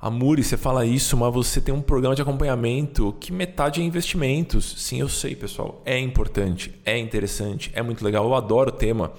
Amuri, 0.00 0.44
você 0.44 0.56
fala 0.56 0.84
isso, 0.84 1.16
mas 1.16 1.32
você 1.32 1.60
tem 1.60 1.74
um 1.74 1.80
programa 1.80 2.14
de 2.14 2.20
acompanhamento 2.20 3.16
que 3.18 3.32
metade 3.32 3.80
é 3.80 3.84
investimentos. 3.84 4.74
Sim, 4.76 5.00
eu 5.00 5.08
sei, 5.08 5.34
pessoal. 5.34 5.80
É 5.84 5.98
importante, 5.98 6.74
é 6.84 6.98
interessante, 6.98 7.72
é 7.74 7.82
muito 7.82 8.04
legal. 8.04 8.24
Eu 8.26 8.34
adoro 8.34 8.68
o 8.68 8.72
tema. 8.72 9.12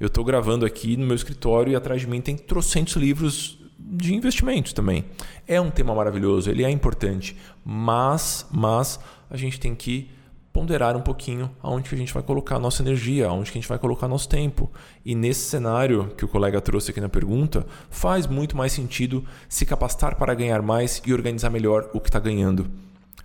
Eu 0.00 0.06
estou 0.06 0.24
gravando 0.24 0.64
aqui 0.64 0.96
no 0.96 1.06
meu 1.06 1.14
escritório 1.14 1.72
e 1.72 1.76
atrás 1.76 2.00
de 2.00 2.06
mim 2.06 2.20
tem 2.20 2.36
trocentos 2.36 2.96
livros 2.96 3.58
de 3.78 4.14
investimentos 4.14 4.72
também. 4.72 5.04
É 5.46 5.60
um 5.60 5.70
tema 5.70 5.94
maravilhoso, 5.94 6.50
ele 6.50 6.64
é 6.64 6.70
importante, 6.70 7.36
mas, 7.64 8.46
mas 8.50 8.98
a 9.28 9.36
gente 9.36 9.60
tem 9.60 9.74
que 9.74 10.10
ponderar 10.52 10.96
um 10.96 11.00
pouquinho 11.00 11.50
aonde 11.62 11.88
que 11.88 11.94
a 11.94 11.98
gente 11.98 12.12
vai 12.12 12.22
colocar 12.22 12.56
a 12.56 12.58
nossa 12.58 12.82
energia, 12.82 13.26
aonde 13.26 13.50
que 13.50 13.58
a 13.58 13.60
gente 13.60 13.68
vai 13.68 13.78
colocar 13.78 14.06
nosso 14.06 14.28
tempo. 14.28 14.70
E 15.04 15.14
nesse 15.14 15.48
cenário 15.48 16.12
que 16.16 16.24
o 16.24 16.28
colega 16.28 16.60
trouxe 16.60 16.90
aqui 16.90 17.00
na 17.00 17.08
pergunta, 17.08 17.66
faz 17.90 18.26
muito 18.26 18.56
mais 18.56 18.72
sentido 18.72 19.24
se 19.48 19.64
capacitar 19.64 20.16
para 20.16 20.34
ganhar 20.34 20.60
mais 20.60 21.00
e 21.06 21.12
organizar 21.12 21.50
melhor 21.50 21.88
o 21.94 22.00
que 22.00 22.08
está 22.08 22.20
ganhando. 22.20 22.70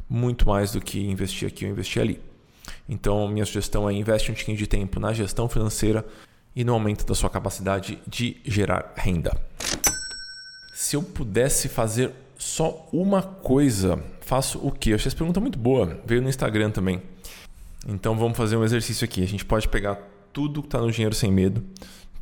Muito 0.10 0.48
mais 0.48 0.72
do 0.72 0.80
que 0.80 1.06
investir 1.06 1.48
aqui 1.48 1.66
ou 1.66 1.72
investir 1.72 2.02
ali. 2.02 2.22
Então, 2.88 3.28
minha 3.28 3.46
sugestão 3.46 3.90
é 3.90 3.94
investe 3.94 4.32
um 4.32 4.34
tiquinho 4.34 4.58
de 4.58 4.68
tempo 4.68 5.00
na 5.00 5.12
gestão 5.12 5.50
financeira 5.50 6.06
e 6.56 6.64
no 6.64 6.74
aumento 6.74 7.06
da 7.06 7.14
sua 7.14 7.30
capacidade 7.30 8.00
de 8.08 8.38
gerar 8.46 8.94
renda. 8.96 9.36
Se 10.74 10.96
eu 10.96 11.04
pudesse 11.04 11.68
fazer 11.68 12.14
só 12.38 12.88
uma 12.94 13.22
coisa 13.22 14.02
faço 14.28 14.60
o 14.60 14.72
quê? 14.72 14.92
Eu 14.92 14.96
achei 14.96 15.08
essa 15.08 15.16
pergunta 15.16 15.40
muito 15.40 15.58
boa. 15.58 15.98
Veio 16.06 16.22
no 16.22 16.28
Instagram 16.28 16.70
também. 16.70 17.02
Então 17.86 18.18
vamos 18.18 18.38
fazer 18.38 18.56
um 18.58 18.64
exercício 18.64 19.06
aqui. 19.06 19.22
A 19.24 19.28
gente 19.28 19.46
pode 19.46 19.68
pegar 19.68 19.96
tudo 20.34 20.62
que 20.62 20.68
está 20.68 20.80
no 20.80 20.92
Dinheiro 20.92 21.16
Sem 21.16 21.32
Medo, 21.32 21.64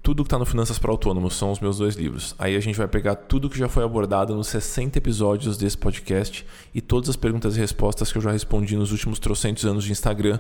tudo 0.02 0.24
que 0.24 0.28
está 0.28 0.38
no 0.38 0.46
Finanças 0.46 0.78
para 0.78 0.92
Autônomos, 0.92 1.36
são 1.36 1.52
os 1.52 1.60
meus 1.60 1.80
dois 1.80 1.96
livros. 1.96 2.36
Aí 2.38 2.56
a 2.56 2.60
gente 2.60 2.78
vai 2.78 2.88
pegar 2.88 3.16
tudo 3.16 3.50
que 3.50 3.58
já 3.58 3.68
foi 3.68 3.84
abordado 3.84 4.36
nos 4.36 4.48
60 4.48 4.98
episódios 4.98 5.58
desse 5.58 5.78
podcast 5.78 6.46
e 6.74 6.80
todas 6.80 7.10
as 7.10 7.16
perguntas 7.16 7.58
e 7.58 7.60
respostas 7.60 8.12
que 8.12 8.18
eu 8.18 8.22
já 8.22 8.32
respondi 8.32 8.78
nos 8.78 8.92
últimos 8.92 9.18
trocentos 9.18 9.66
anos 9.66 9.84
de 9.84 9.92
Instagram, 9.92 10.38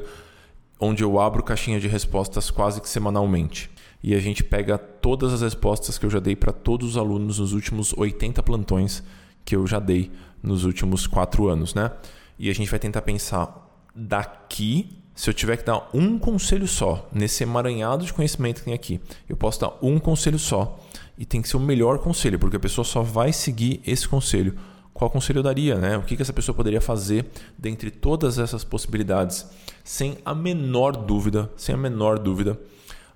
onde 0.79 1.03
eu 1.03 1.19
abro 1.19 1.41
caixinha 1.41 1.79
de 1.79 1.87
respostas 1.87 2.51
quase 2.51 2.79
que 2.79 2.87
semanalmente. 2.87 3.71
E 4.03 4.13
a 4.13 4.19
gente 4.19 4.43
pega 4.43 4.77
todas 4.77 5.33
as 5.33 5.41
respostas 5.41 5.97
que 5.97 6.05
eu 6.05 6.11
já 6.11 6.19
dei 6.19 6.35
para 6.35 6.53
todos 6.53 6.91
os 6.91 6.97
alunos 6.97 7.39
nos 7.39 7.51
últimos 7.51 7.91
80 7.97 8.43
plantões 8.43 9.01
que 9.43 9.55
eu 9.55 9.65
já 9.65 9.79
dei 9.79 10.11
nos 10.43 10.63
últimos 10.63 11.07
quatro 11.07 11.47
anos, 11.47 11.73
né? 11.73 11.91
E 12.37 12.51
a 12.51 12.53
gente 12.53 12.69
vai 12.69 12.79
tentar 12.79 13.01
pensar 13.01 13.67
daqui 13.95 15.04
se 15.15 15.29
eu 15.29 15.33
tiver 15.33 15.55
que 15.55 15.63
dar 15.63 15.89
um 15.93 16.19
conselho 16.19 16.67
só, 16.67 17.07
nesse 17.11 17.41
emaranhado 17.41 18.05
de 18.05 18.13
conhecimento 18.13 18.59
que 18.59 18.65
tem 18.65 18.73
aqui, 18.73 18.99
eu 19.29 19.37
posso 19.37 19.61
dar 19.61 19.73
um 19.81 19.97
conselho 19.97 20.37
só 20.37 20.77
e 21.17 21.25
tem 21.25 21.41
que 21.41 21.47
ser 21.47 21.55
o 21.55 21.59
melhor 21.61 21.99
conselho, 21.99 22.37
porque 22.37 22.57
a 22.57 22.59
pessoa 22.59 22.83
só 22.83 23.01
vai 23.01 23.31
seguir 23.31 23.81
esse 23.87 24.05
conselho. 24.05 24.55
Qual 24.93 25.09
conselho 25.09 25.39
eu 25.39 25.43
daria, 25.43 25.75
né? 25.75 25.97
O 25.97 26.03
que, 26.03 26.17
que 26.17 26.21
essa 26.21 26.33
pessoa 26.33 26.55
poderia 26.55 26.81
fazer 26.81 27.25
dentre 27.57 27.89
todas 27.89 28.37
essas 28.37 28.65
possibilidades? 28.65 29.45
Sem 29.83 30.17
a 30.25 30.35
menor 30.35 30.95
dúvida, 30.97 31.49
sem 31.55 31.75
a 31.75 31.77
menor 31.77 32.19
dúvida, 32.19 32.59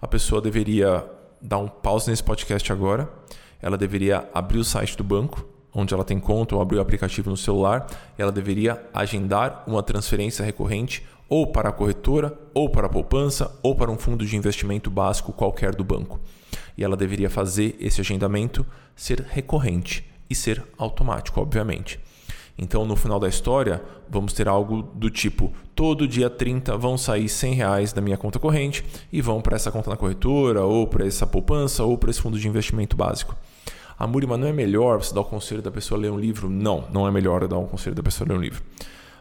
a 0.01 0.07
pessoa 0.07 0.41
deveria 0.41 1.05
dar 1.41 1.57
um 1.57 1.67
pause 1.67 2.09
nesse 2.09 2.23
podcast 2.23 2.71
agora, 2.71 3.09
ela 3.61 3.77
deveria 3.77 4.27
abrir 4.33 4.59
o 4.59 4.63
site 4.63 4.95
do 4.95 5.03
banco, 5.03 5.45
onde 5.73 5.93
ela 5.93 6.03
tem 6.03 6.19
conta 6.19 6.55
ou 6.55 6.61
abrir 6.61 6.77
o 6.77 6.81
aplicativo 6.81 7.29
no 7.29 7.37
celular, 7.37 7.87
ela 8.17 8.31
deveria 8.31 8.81
agendar 8.93 9.63
uma 9.67 9.83
transferência 9.83 10.43
recorrente 10.43 11.03
ou 11.29 11.45
para 11.47 11.69
a 11.69 11.71
corretora, 11.71 12.37
ou 12.53 12.69
para 12.69 12.87
a 12.87 12.89
poupança, 12.89 13.55
ou 13.61 13.75
para 13.75 13.91
um 13.91 13.97
fundo 13.97 14.25
de 14.25 14.35
investimento 14.35 14.89
básico 14.89 15.31
qualquer 15.31 15.75
do 15.75 15.83
banco. 15.83 16.19
E 16.75 16.83
ela 16.83 16.97
deveria 16.97 17.29
fazer 17.29 17.77
esse 17.79 18.01
agendamento 18.01 18.65
ser 18.95 19.21
recorrente 19.29 20.03
e 20.29 20.33
ser 20.33 20.63
automático, 20.77 21.39
obviamente. 21.39 21.99
Então, 22.57 22.83
no 22.83 22.95
final 22.95 23.19
da 23.19 23.29
história, 23.29 23.81
vamos 24.09 24.33
ter 24.33 24.47
algo 24.47 24.81
do 24.81 25.09
tipo: 25.09 25.53
todo 25.75 26.07
dia 26.07 26.29
30 26.29 26.75
vão 26.75 26.97
sair 26.97 27.29
100 27.29 27.53
reais 27.53 27.93
da 27.93 28.01
minha 28.01 28.17
conta 28.17 28.39
corrente 28.39 28.83
e 29.13 29.21
vão 29.21 29.39
para 29.39 29.55
essa 29.55 29.71
conta 29.71 29.89
na 29.89 29.95
corretora, 29.95 30.63
ou 30.63 30.87
para 30.87 31.05
essa 31.05 31.27
poupança, 31.27 31.83
ou 31.83 31.97
para 31.97 32.09
esse 32.09 32.21
fundo 32.21 32.37
de 32.37 32.47
investimento 32.47 32.97
básico. 32.97 33.35
A 33.97 34.07
Murima 34.07 34.37
não 34.37 34.47
é 34.47 34.53
melhor 34.53 35.01
você 35.01 35.13
dar 35.13 35.21
o 35.21 35.25
conselho 35.25 35.61
da 35.61 35.71
pessoa 35.71 35.99
ler 35.99 36.11
um 36.11 36.19
livro? 36.19 36.49
Não, 36.49 36.85
não 36.91 37.07
é 37.07 37.11
melhor 37.11 37.45
dar 37.47 37.57
um 37.57 37.67
conselho 37.67 37.95
da 37.95 38.03
pessoa 38.03 38.27
ler 38.27 38.37
um 38.37 38.41
livro 38.41 38.63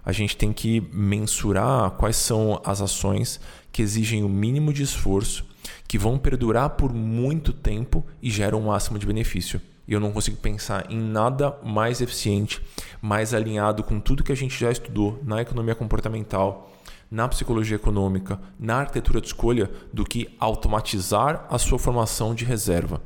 a 0.04 0.12
gente 0.12 0.36
tem 0.36 0.52
que 0.52 0.80
mensurar 0.92 1.90
quais 1.92 2.16
são 2.16 2.60
as 2.64 2.80
ações 2.80 3.40
que 3.70 3.82
exigem 3.82 4.24
o 4.24 4.28
mínimo 4.28 4.72
de 4.72 4.82
esforço, 4.82 5.44
que 5.86 5.98
vão 5.98 6.18
perdurar 6.18 6.70
por 6.70 6.92
muito 6.92 7.52
tempo 7.52 8.04
e 8.22 8.30
geram 8.30 8.60
o 8.60 8.66
máximo 8.66 8.98
de 8.98 9.06
benefício. 9.06 9.60
E 9.86 9.92
eu 9.92 10.00
não 10.00 10.12
consigo 10.12 10.36
pensar 10.36 10.90
em 10.90 10.98
nada 10.98 11.56
mais 11.64 12.00
eficiente, 12.00 12.60
mais 13.00 13.32
alinhado 13.32 13.82
com 13.82 13.98
tudo 13.98 14.22
que 14.22 14.32
a 14.32 14.36
gente 14.36 14.58
já 14.58 14.70
estudou 14.70 15.18
na 15.24 15.40
economia 15.40 15.74
comportamental, 15.74 16.70
na 17.10 17.26
psicologia 17.26 17.76
econômica, 17.76 18.38
na 18.58 18.80
arquitetura 18.80 19.20
de 19.20 19.28
escolha, 19.28 19.70
do 19.90 20.04
que 20.04 20.28
automatizar 20.38 21.46
a 21.48 21.58
sua 21.58 21.78
formação 21.78 22.34
de 22.34 22.44
reserva. 22.44 23.00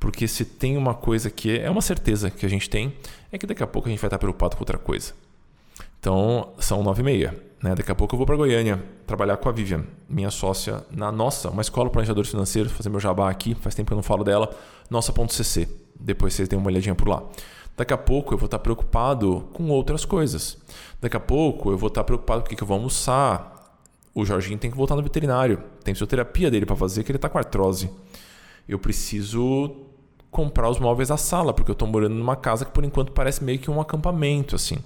Porque 0.00 0.26
se 0.26 0.44
tem 0.44 0.76
uma 0.76 0.94
coisa 0.94 1.30
que 1.30 1.58
é 1.58 1.70
uma 1.70 1.82
certeza 1.82 2.30
que 2.30 2.44
a 2.44 2.48
gente 2.48 2.68
tem, 2.68 2.92
é 3.30 3.38
que 3.38 3.46
daqui 3.46 3.62
a 3.62 3.66
pouco 3.66 3.86
a 3.86 3.90
gente 3.90 4.00
vai 4.00 4.08
estar 4.08 4.18
preocupado 4.18 4.56
com 4.56 4.62
outra 4.62 4.78
coisa. 4.78 5.12
Então, 6.00 6.48
são 6.58 6.82
nove 6.82 7.02
e 7.02 7.04
meia. 7.04 7.50
Né? 7.62 7.74
Daqui 7.74 7.92
a 7.92 7.94
pouco 7.94 8.14
eu 8.14 8.16
vou 8.16 8.26
para 8.26 8.34
Goiânia 8.34 8.82
trabalhar 9.06 9.36
com 9.36 9.48
a 9.48 9.52
Vivian, 9.52 9.84
minha 10.08 10.30
sócia 10.30 10.82
na 10.90 11.12
nossa, 11.12 11.50
uma 11.50 11.60
escola 11.60 11.90
planejadores 11.90 12.30
financeiros, 12.30 12.72
fazer 12.72 12.88
meu 12.88 12.98
jabá 12.98 13.28
aqui, 13.28 13.54
faz 13.54 13.74
tempo 13.74 13.88
que 13.88 13.92
eu 13.92 13.96
não 13.96 14.02
falo 14.02 14.24
dela, 14.24 14.50
nossa.cc. 14.88 15.68
Depois 15.98 16.32
vocês 16.32 16.48
dêem 16.48 16.58
uma 16.58 16.68
olhadinha 16.68 16.94
por 16.94 17.06
lá. 17.06 17.22
Daqui 17.76 17.92
a 17.92 17.98
pouco 17.98 18.32
eu 18.32 18.38
vou 18.38 18.46
estar 18.46 18.58
preocupado 18.58 19.48
com 19.52 19.68
outras 19.68 20.04
coisas. 20.04 20.56
Daqui 21.00 21.16
a 21.16 21.20
pouco 21.20 21.70
eu 21.70 21.76
vou 21.76 21.88
estar 21.88 22.02
preocupado 22.04 22.42
com 22.42 22.46
o 22.46 22.56
que 22.56 22.62
eu 22.62 22.66
vou 22.66 22.76
almoçar. 22.76 23.78
O 24.14 24.24
Jorginho 24.24 24.58
tem 24.58 24.70
que 24.70 24.76
voltar 24.76 24.96
no 24.96 25.02
veterinário. 25.02 25.62
Tem 25.84 25.94
fisioterapia 25.94 26.50
dele 26.50 26.66
para 26.66 26.76
fazer, 26.76 27.04
que 27.04 27.10
ele 27.10 27.18
está 27.18 27.28
com 27.28 27.38
artrose. 27.38 27.90
Eu 28.66 28.78
preciso 28.78 29.76
comprar 30.30 30.70
os 30.70 30.78
móveis 30.78 31.08
da 31.08 31.16
sala, 31.16 31.52
porque 31.52 31.70
eu 31.70 31.74
estou 31.74 31.88
morando 31.88 32.14
numa 32.14 32.36
casa 32.36 32.64
que 32.64 32.70
por 32.70 32.84
enquanto 32.84 33.12
parece 33.12 33.42
meio 33.42 33.58
que 33.58 33.70
um 33.70 33.80
acampamento 33.80 34.56
assim. 34.56 34.78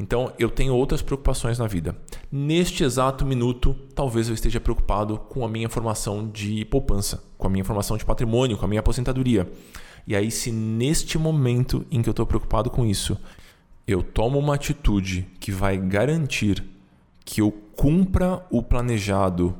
Então 0.00 0.32
eu 0.38 0.48
tenho 0.48 0.74
outras 0.74 1.02
preocupações 1.02 1.58
na 1.58 1.66
vida. 1.66 1.94
Neste 2.32 2.82
exato 2.82 3.26
minuto, 3.26 3.76
talvez 3.94 4.28
eu 4.28 4.34
esteja 4.34 4.58
preocupado 4.58 5.18
com 5.18 5.44
a 5.44 5.48
minha 5.48 5.68
formação 5.68 6.26
de 6.26 6.64
poupança, 6.64 7.22
com 7.36 7.46
a 7.46 7.50
minha 7.50 7.66
formação 7.66 7.98
de 7.98 8.04
patrimônio, 8.04 8.56
com 8.56 8.64
a 8.64 8.68
minha 8.68 8.80
aposentadoria. 8.80 9.46
E 10.06 10.16
aí, 10.16 10.30
se 10.30 10.50
neste 10.50 11.18
momento 11.18 11.84
em 11.90 12.00
que 12.00 12.08
eu 12.08 12.12
estou 12.12 12.24
preocupado 12.24 12.70
com 12.70 12.86
isso, 12.86 13.20
eu 13.86 14.02
tomo 14.02 14.38
uma 14.38 14.54
atitude 14.54 15.26
que 15.38 15.52
vai 15.52 15.76
garantir 15.76 16.64
que 17.22 17.42
eu 17.42 17.52
cumpra 17.76 18.42
o 18.50 18.62
planejado 18.62 19.54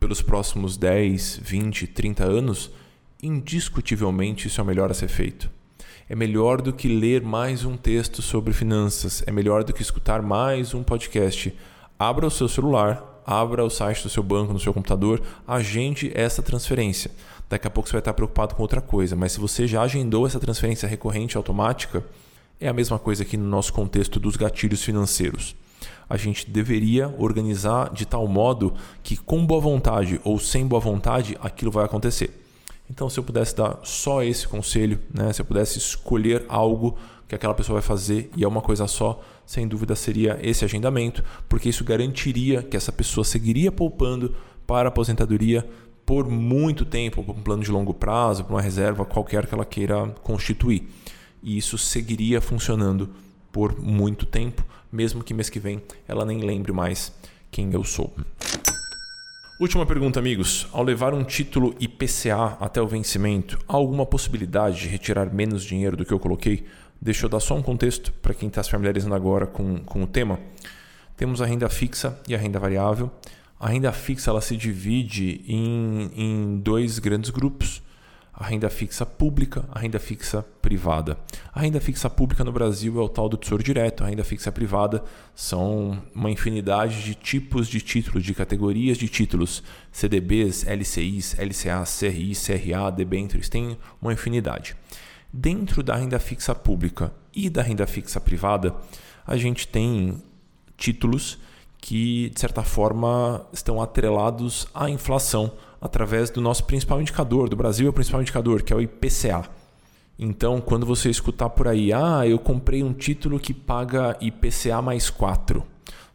pelos 0.00 0.20
próximos 0.20 0.76
10, 0.76 1.38
20, 1.44 1.86
30 1.86 2.24
anos, 2.24 2.72
indiscutivelmente 3.22 4.48
isso 4.48 4.60
é 4.60 4.64
o 4.64 4.66
melhor 4.66 4.90
a 4.90 4.94
ser 4.94 5.08
feito. 5.08 5.48
É 6.08 6.14
melhor 6.14 6.62
do 6.62 6.72
que 6.72 6.86
ler 6.86 7.20
mais 7.20 7.64
um 7.64 7.76
texto 7.76 8.22
sobre 8.22 8.52
finanças, 8.52 9.24
é 9.26 9.32
melhor 9.32 9.64
do 9.64 9.72
que 9.72 9.82
escutar 9.82 10.22
mais 10.22 10.72
um 10.72 10.80
podcast. 10.80 11.52
Abra 11.98 12.28
o 12.28 12.30
seu 12.30 12.46
celular, 12.46 13.24
abra 13.26 13.64
o 13.64 13.68
site 13.68 14.04
do 14.04 14.08
seu 14.08 14.22
banco 14.22 14.52
no 14.52 14.60
seu 14.60 14.72
computador, 14.72 15.20
agende 15.48 16.12
essa 16.14 16.44
transferência. 16.44 17.10
Daqui 17.48 17.66
a 17.66 17.70
pouco 17.70 17.88
você 17.88 17.94
vai 17.94 17.98
estar 17.98 18.14
preocupado 18.14 18.54
com 18.54 18.62
outra 18.62 18.80
coisa, 18.80 19.16
mas 19.16 19.32
se 19.32 19.40
você 19.40 19.66
já 19.66 19.82
agendou 19.82 20.24
essa 20.28 20.38
transferência 20.38 20.88
recorrente 20.88 21.36
automática, 21.36 22.04
é 22.60 22.68
a 22.68 22.72
mesma 22.72 23.00
coisa 23.00 23.24
aqui 23.24 23.36
no 23.36 23.48
nosso 23.48 23.72
contexto 23.72 24.20
dos 24.20 24.36
gatilhos 24.36 24.84
financeiros. 24.84 25.56
A 26.08 26.16
gente 26.16 26.48
deveria 26.48 27.12
organizar 27.18 27.92
de 27.92 28.06
tal 28.06 28.28
modo 28.28 28.74
que, 29.02 29.16
com 29.16 29.44
boa 29.44 29.60
vontade 29.60 30.20
ou 30.22 30.38
sem 30.38 30.64
boa 30.68 30.78
vontade, 30.78 31.36
aquilo 31.40 31.72
vai 31.72 31.84
acontecer. 31.84 32.45
Então, 32.90 33.10
se 33.10 33.18
eu 33.18 33.24
pudesse 33.24 33.54
dar 33.56 33.80
só 33.82 34.22
esse 34.22 34.46
conselho, 34.46 34.98
né? 35.12 35.32
se 35.32 35.40
eu 35.40 35.44
pudesse 35.44 35.78
escolher 35.78 36.44
algo 36.48 36.96
que 37.28 37.34
aquela 37.34 37.54
pessoa 37.54 37.80
vai 37.80 37.86
fazer 37.86 38.30
e 38.36 38.44
é 38.44 38.48
uma 38.48 38.62
coisa 38.62 38.86
só, 38.86 39.20
sem 39.44 39.66
dúvida 39.66 39.94
seria 39.96 40.38
esse 40.42 40.64
agendamento, 40.64 41.24
porque 41.48 41.68
isso 41.68 41.84
garantiria 41.84 42.62
que 42.62 42.76
essa 42.76 42.92
pessoa 42.92 43.24
seguiria 43.24 43.72
poupando 43.72 44.34
para 44.66 44.88
a 44.88 44.90
aposentadoria 44.90 45.68
por 46.04 46.28
muito 46.28 46.84
tempo, 46.84 47.24
por 47.24 47.34
um 47.34 47.42
plano 47.42 47.64
de 47.64 47.70
longo 47.70 47.92
prazo, 47.92 48.44
por 48.44 48.54
uma 48.54 48.62
reserva 48.62 49.04
qualquer 49.04 49.46
que 49.46 49.54
ela 49.54 49.64
queira 49.64 50.08
constituir. 50.22 50.88
E 51.42 51.58
isso 51.58 51.76
seguiria 51.76 52.40
funcionando 52.40 53.10
por 53.50 53.80
muito 53.80 54.24
tempo, 54.24 54.64
mesmo 54.92 55.24
que 55.24 55.34
mês 55.34 55.50
que 55.50 55.58
vem 55.58 55.82
ela 56.06 56.24
nem 56.24 56.40
lembre 56.40 56.72
mais 56.72 57.12
quem 57.50 57.72
eu 57.72 57.82
sou. 57.82 58.12
Última 59.58 59.86
pergunta, 59.86 60.20
amigos. 60.20 60.68
Ao 60.70 60.82
levar 60.82 61.14
um 61.14 61.24
título 61.24 61.74
IPCA 61.80 62.58
até 62.60 62.78
o 62.78 62.86
vencimento, 62.86 63.58
há 63.66 63.74
alguma 63.74 64.04
possibilidade 64.04 64.80
de 64.80 64.86
retirar 64.86 65.32
menos 65.32 65.64
dinheiro 65.64 65.96
do 65.96 66.04
que 66.04 66.12
eu 66.12 66.18
coloquei? 66.18 66.66
Deixa 67.00 67.24
eu 67.24 67.30
dar 67.30 67.40
só 67.40 67.56
um 67.56 67.62
contexto 67.62 68.12
para 68.20 68.34
quem 68.34 68.48
está 68.48 68.62
se 68.62 68.70
familiarizando 68.70 69.14
agora 69.14 69.46
com, 69.46 69.78
com 69.78 70.02
o 70.02 70.06
tema. 70.06 70.38
Temos 71.16 71.40
a 71.40 71.46
renda 71.46 71.70
fixa 71.70 72.20
e 72.28 72.34
a 72.34 72.38
renda 72.38 72.58
variável. 72.58 73.10
A 73.58 73.68
renda 73.68 73.90
fixa 73.92 74.30
ela 74.30 74.42
se 74.42 74.58
divide 74.58 75.42
em, 75.48 76.10
em 76.14 76.58
dois 76.58 76.98
grandes 76.98 77.30
grupos 77.30 77.80
a 78.38 78.44
renda 78.44 78.68
fixa 78.68 79.06
pública, 79.06 79.64
a 79.72 79.78
renda 79.78 79.98
fixa 79.98 80.44
privada. 80.60 81.18
A 81.54 81.60
renda 81.60 81.80
fixa 81.80 82.10
pública 82.10 82.44
no 82.44 82.52
Brasil 82.52 83.00
é 83.00 83.02
o 83.02 83.08
tal 83.08 83.30
do 83.30 83.36
Tesouro 83.38 83.62
Direto, 83.62 84.04
a 84.04 84.08
renda 84.08 84.22
fixa 84.22 84.52
privada 84.52 85.02
são 85.34 86.02
uma 86.14 86.30
infinidade 86.30 87.02
de 87.02 87.14
tipos 87.14 87.66
de 87.66 87.80
títulos, 87.80 88.22
de 88.22 88.34
categorias 88.34 88.98
de 88.98 89.08
títulos, 89.08 89.62
CDBs, 89.90 90.66
LCIs, 90.66 91.34
LCAs, 91.38 91.98
CRI, 91.98 92.34
CRA, 92.34 92.90
debêntures, 92.90 93.48
tem 93.48 93.78
uma 94.02 94.12
infinidade. 94.12 94.76
Dentro 95.32 95.82
da 95.82 95.96
renda 95.96 96.18
fixa 96.18 96.54
pública 96.54 97.14
e 97.34 97.48
da 97.48 97.62
renda 97.62 97.86
fixa 97.86 98.20
privada, 98.20 98.76
a 99.26 99.36
gente 99.38 99.66
tem 99.66 100.22
títulos 100.76 101.38
que, 101.78 102.30
de 102.34 102.40
certa 102.40 102.62
forma, 102.62 103.46
estão 103.50 103.80
atrelados 103.80 104.66
à 104.74 104.90
inflação 104.90 105.52
através 105.80 106.30
do 106.30 106.40
nosso 106.40 106.64
principal 106.64 107.00
indicador, 107.00 107.48
do 107.48 107.56
Brasil 107.56 107.86
é 107.86 107.90
o 107.90 107.92
principal 107.92 108.20
indicador, 108.20 108.62
que 108.62 108.72
é 108.72 108.76
o 108.76 108.80
IPCA. 108.80 109.48
Então, 110.18 110.60
quando 110.60 110.86
você 110.86 111.10
escutar 111.10 111.50
por 111.50 111.68
aí, 111.68 111.92
ah, 111.92 112.26
eu 112.26 112.38
comprei 112.38 112.82
um 112.82 112.92
título 112.92 113.38
que 113.38 113.52
paga 113.52 114.16
IPCA 114.20 114.80
mais 114.80 115.10
4, 115.10 115.62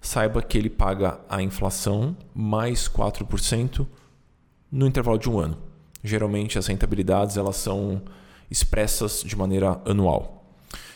saiba 0.02 0.41
que 0.41 0.58
ele 0.58 0.69
paga 0.69 1.19
a 1.30 1.41
inflação 1.41 2.17
mais 2.34 2.89
4% 2.89 3.86
no 4.71 4.88
intervalo 4.88 5.19
de 5.19 5.30
um 5.30 5.39
ano. 5.39 5.58
Geralmente 6.04 6.58
as 6.58 6.65
rentabilidades 6.65 7.38
elas 7.38 7.58
são 7.58 8.02
expressas 8.50 9.24
de 9.24 9.36
maneira 9.36 9.80
anual. 9.86 10.41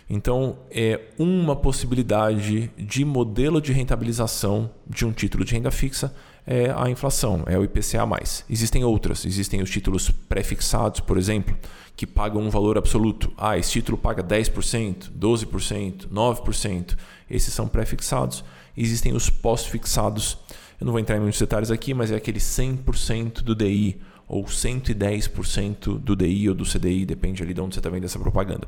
Então, 0.10 0.58
é 0.70 1.02
uma 1.18 1.56
possibilidade 1.56 2.72
de 2.78 3.06
modelo 3.06 3.60
de 3.60 3.72
rentabilização 3.72 4.70
de 4.88 5.06
um 5.06 5.12
título 5.12 5.44
de 5.44 5.54
renda 5.54 5.72
fixa 5.72 6.14
é 6.48 6.72
a 6.76 6.90
inflação, 6.90 7.44
é 7.48 7.58
o 7.58 7.64
IPCA+. 7.64 8.08
Existem 8.50 8.84
outras, 8.84 9.26
existem 9.26 9.62
os 9.62 9.70
títulos 9.70 10.12
pré-fixados, 10.12 11.00
por 11.00 11.18
exemplo, 11.18 11.58
que 11.96 12.06
pagam 12.06 12.42
um 12.42 12.50
valor 12.50 12.78
absoluto. 12.78 13.32
Ah, 13.38 13.58
esse 13.58 13.72
título 13.72 13.98
paga 13.98 14.24
10%, 14.24 15.12
12%, 15.18 16.08
9%. 16.08 16.98
Esses 17.30 17.54
são 17.54 17.68
pré-fixados. 17.68 18.44
Existem 18.78 19.14
os 19.14 19.30
pós-fixados. 19.30 20.38
Eu 20.80 20.86
não 20.86 20.92
vou 20.92 21.00
entrar 21.00 21.18
em 21.18 21.22
muitos 21.22 21.40
detalhes 21.40 21.72
aqui, 21.72 21.94
mas 21.94 22.12
é 22.12 22.16
aquele 22.16 22.40
100% 22.40 23.42
do 23.42 23.56
DI 23.56 24.00
ou 24.28 24.44
110% 24.44 26.00
do 26.00 26.16
DI 26.16 26.50
ou 26.50 26.56
do 26.56 26.66
CDI, 26.66 27.06
depende 27.06 27.44
ali 27.44 27.54
de 27.54 27.62
onde 27.62 27.76
você 27.76 27.80
está 27.80 27.90
vendo 27.90 28.06
essa 28.06 28.20
propaganda. 28.20 28.68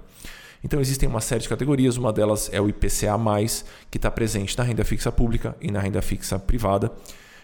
Então 0.63 0.79
existem 0.79 1.07
uma 1.07 1.21
série 1.21 1.41
de 1.41 1.49
categorias, 1.49 1.97
uma 1.97 2.13
delas 2.13 2.49
é 2.51 2.59
o 2.59 2.67
IPCA+, 2.69 3.17
que 3.91 3.97
está 3.97 4.09
presente 4.09 4.57
na 4.57 4.63
renda 4.63 4.83
fixa 4.83 5.11
pública 5.11 5.55
e 5.61 5.71
na 5.71 5.79
renda 5.79 6.01
fixa 6.01 6.39
privada. 6.39 6.91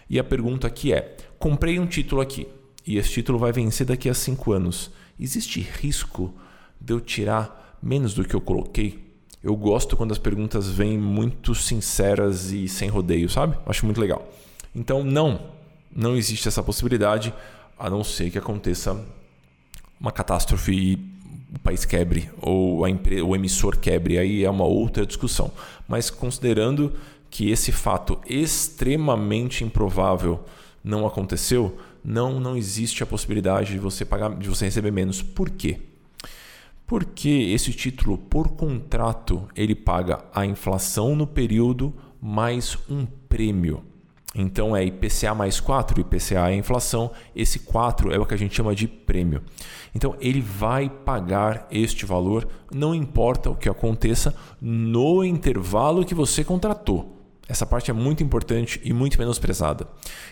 E 0.08 0.18
a 0.18 0.24
pergunta 0.24 0.66
aqui 0.66 0.92
é: 0.92 1.16
comprei 1.38 1.78
um 1.78 1.86
título 1.86 2.20
aqui 2.20 2.46
e 2.86 2.98
esse 2.98 3.10
título 3.10 3.38
vai 3.38 3.52
vencer 3.52 3.86
daqui 3.86 4.08
a 4.08 4.14
cinco 4.14 4.52
anos. 4.52 4.90
Existe 5.18 5.60
risco 5.60 6.34
de 6.80 6.92
eu 6.92 7.00
tirar 7.00 7.78
menos 7.82 8.14
do 8.14 8.24
que 8.24 8.34
eu 8.34 8.40
coloquei? 8.40 9.02
Eu 9.42 9.54
gosto 9.56 9.96
quando 9.96 10.12
as 10.12 10.18
perguntas 10.18 10.68
vêm 10.68 10.98
muito 10.98 11.54
sinceras 11.54 12.50
e 12.50 12.66
sem 12.66 12.88
rodeio, 12.88 13.28
sabe? 13.28 13.56
Acho 13.66 13.84
muito 13.84 14.00
legal. 14.00 14.26
Então, 14.74 15.04
não, 15.04 15.50
não 15.94 16.16
existe 16.16 16.48
essa 16.48 16.62
possibilidade, 16.62 17.32
a 17.78 17.90
não 17.90 18.02
ser 18.02 18.30
que 18.30 18.38
aconteça 18.38 19.04
uma 20.00 20.10
catástrofe 20.10 20.72
e 20.72 20.94
o 21.54 21.58
país 21.60 21.84
quebre 21.84 22.30
ou 22.40 22.84
a 22.84 22.88
o 23.24 23.36
emissor 23.36 23.76
quebre. 23.78 24.18
Aí 24.18 24.44
é 24.44 24.50
uma 24.50 24.64
outra 24.64 25.06
discussão. 25.06 25.52
Mas 25.86 26.10
considerando 26.10 26.92
que 27.34 27.50
esse 27.50 27.72
fato 27.72 28.20
extremamente 28.28 29.64
improvável 29.64 30.44
não 30.84 31.04
aconteceu, 31.04 31.76
não 32.04 32.38
não 32.38 32.56
existe 32.56 33.02
a 33.02 33.06
possibilidade 33.06 33.72
de 33.72 33.78
você 33.80 34.04
pagar, 34.04 34.36
de 34.36 34.48
você 34.48 34.66
receber 34.66 34.92
menos. 34.92 35.20
Por 35.20 35.50
quê? 35.50 35.80
Porque 36.86 37.50
esse 37.52 37.72
título, 37.72 38.16
por 38.16 38.50
contrato, 38.50 39.48
ele 39.56 39.74
paga 39.74 40.24
a 40.32 40.46
inflação 40.46 41.16
no 41.16 41.26
período 41.26 41.92
mais 42.22 42.78
um 42.88 43.04
prêmio. 43.04 43.82
Então 44.32 44.76
é 44.76 44.84
IPCA 44.84 45.34
mais 45.34 45.58
4, 45.58 46.02
IPCA 46.02 46.52
é 46.52 46.54
inflação, 46.54 47.10
esse 47.34 47.58
4 47.58 48.12
é 48.12 48.18
o 48.18 48.24
que 48.24 48.34
a 48.34 48.38
gente 48.38 48.54
chama 48.54 48.76
de 48.76 48.86
prêmio. 48.86 49.42
Então 49.92 50.14
ele 50.20 50.40
vai 50.40 50.88
pagar 50.88 51.66
este 51.68 52.06
valor, 52.06 52.46
não 52.72 52.94
importa 52.94 53.50
o 53.50 53.56
que 53.56 53.68
aconteça, 53.68 54.32
no 54.60 55.24
intervalo 55.24 56.04
que 56.04 56.14
você 56.14 56.44
contratou. 56.44 57.13
Essa 57.46 57.66
parte 57.66 57.90
é 57.90 57.94
muito 57.94 58.22
importante 58.22 58.80
e 58.82 58.92
muito 58.92 59.18
menosprezada. 59.18 59.86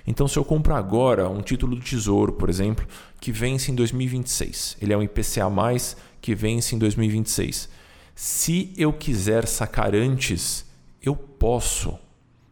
Então, 0.07 0.27
se 0.27 0.39
eu 0.39 0.45
compro 0.45 0.75
agora 0.75 1.29
um 1.29 1.43
título 1.43 1.77
do 1.77 1.83
Tesouro, 1.83 2.33
por 2.33 2.49
exemplo, 2.49 2.87
que 3.21 3.31
vence 3.31 3.71
em 3.71 3.75
2026, 3.75 4.79
ele 4.81 4.93
é 4.93 4.97
um 4.97 5.03
IPCA, 5.03 5.51
que 6.21 6.35
vence 6.35 6.75
em 6.75 6.79
2026. 6.79 7.69
Se 8.15 8.73
eu 8.77 8.93
quiser 8.93 9.47
sacar 9.47 9.95
antes, 9.95 10.65
eu 11.03 11.15
posso. 11.15 11.99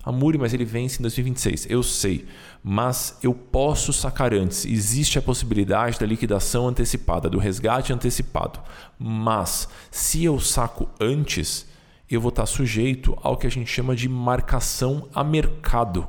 Amuri, 0.03 0.37
mas 0.37 0.53
ele 0.53 0.65
vence 0.65 0.99
em 0.99 1.03
2026. 1.03 1.67
Eu 1.71 1.83
sei, 1.83 2.27
mas 2.63 3.19
eu 3.23 3.33
posso 3.33 3.93
sacar 3.93 4.35
antes. 4.35 4.65
Existe 4.65 5.19
a 5.19 5.23
possibilidade 5.23 5.99
da 5.99 6.07
liquidação 6.07 6.69
antecipada, 6.69 7.31
do 7.31 7.39
resgate 7.39 7.93
antecipado. 7.93 8.61
Mas 8.99 9.69
se 9.91 10.25
eu 10.25 10.41
saco 10.41 10.89
antes, 10.99 11.67
eu 12.11 12.21
vou 12.21 12.31
estar 12.31 12.45
sujeito 12.45 13.17
ao 13.23 13.37
que 13.37 13.47
a 13.47 13.51
gente 13.51 13.71
chama 13.71 13.95
de 13.95 14.09
marcação 14.09 15.09
a 15.15 15.23
mercado. 15.23 16.07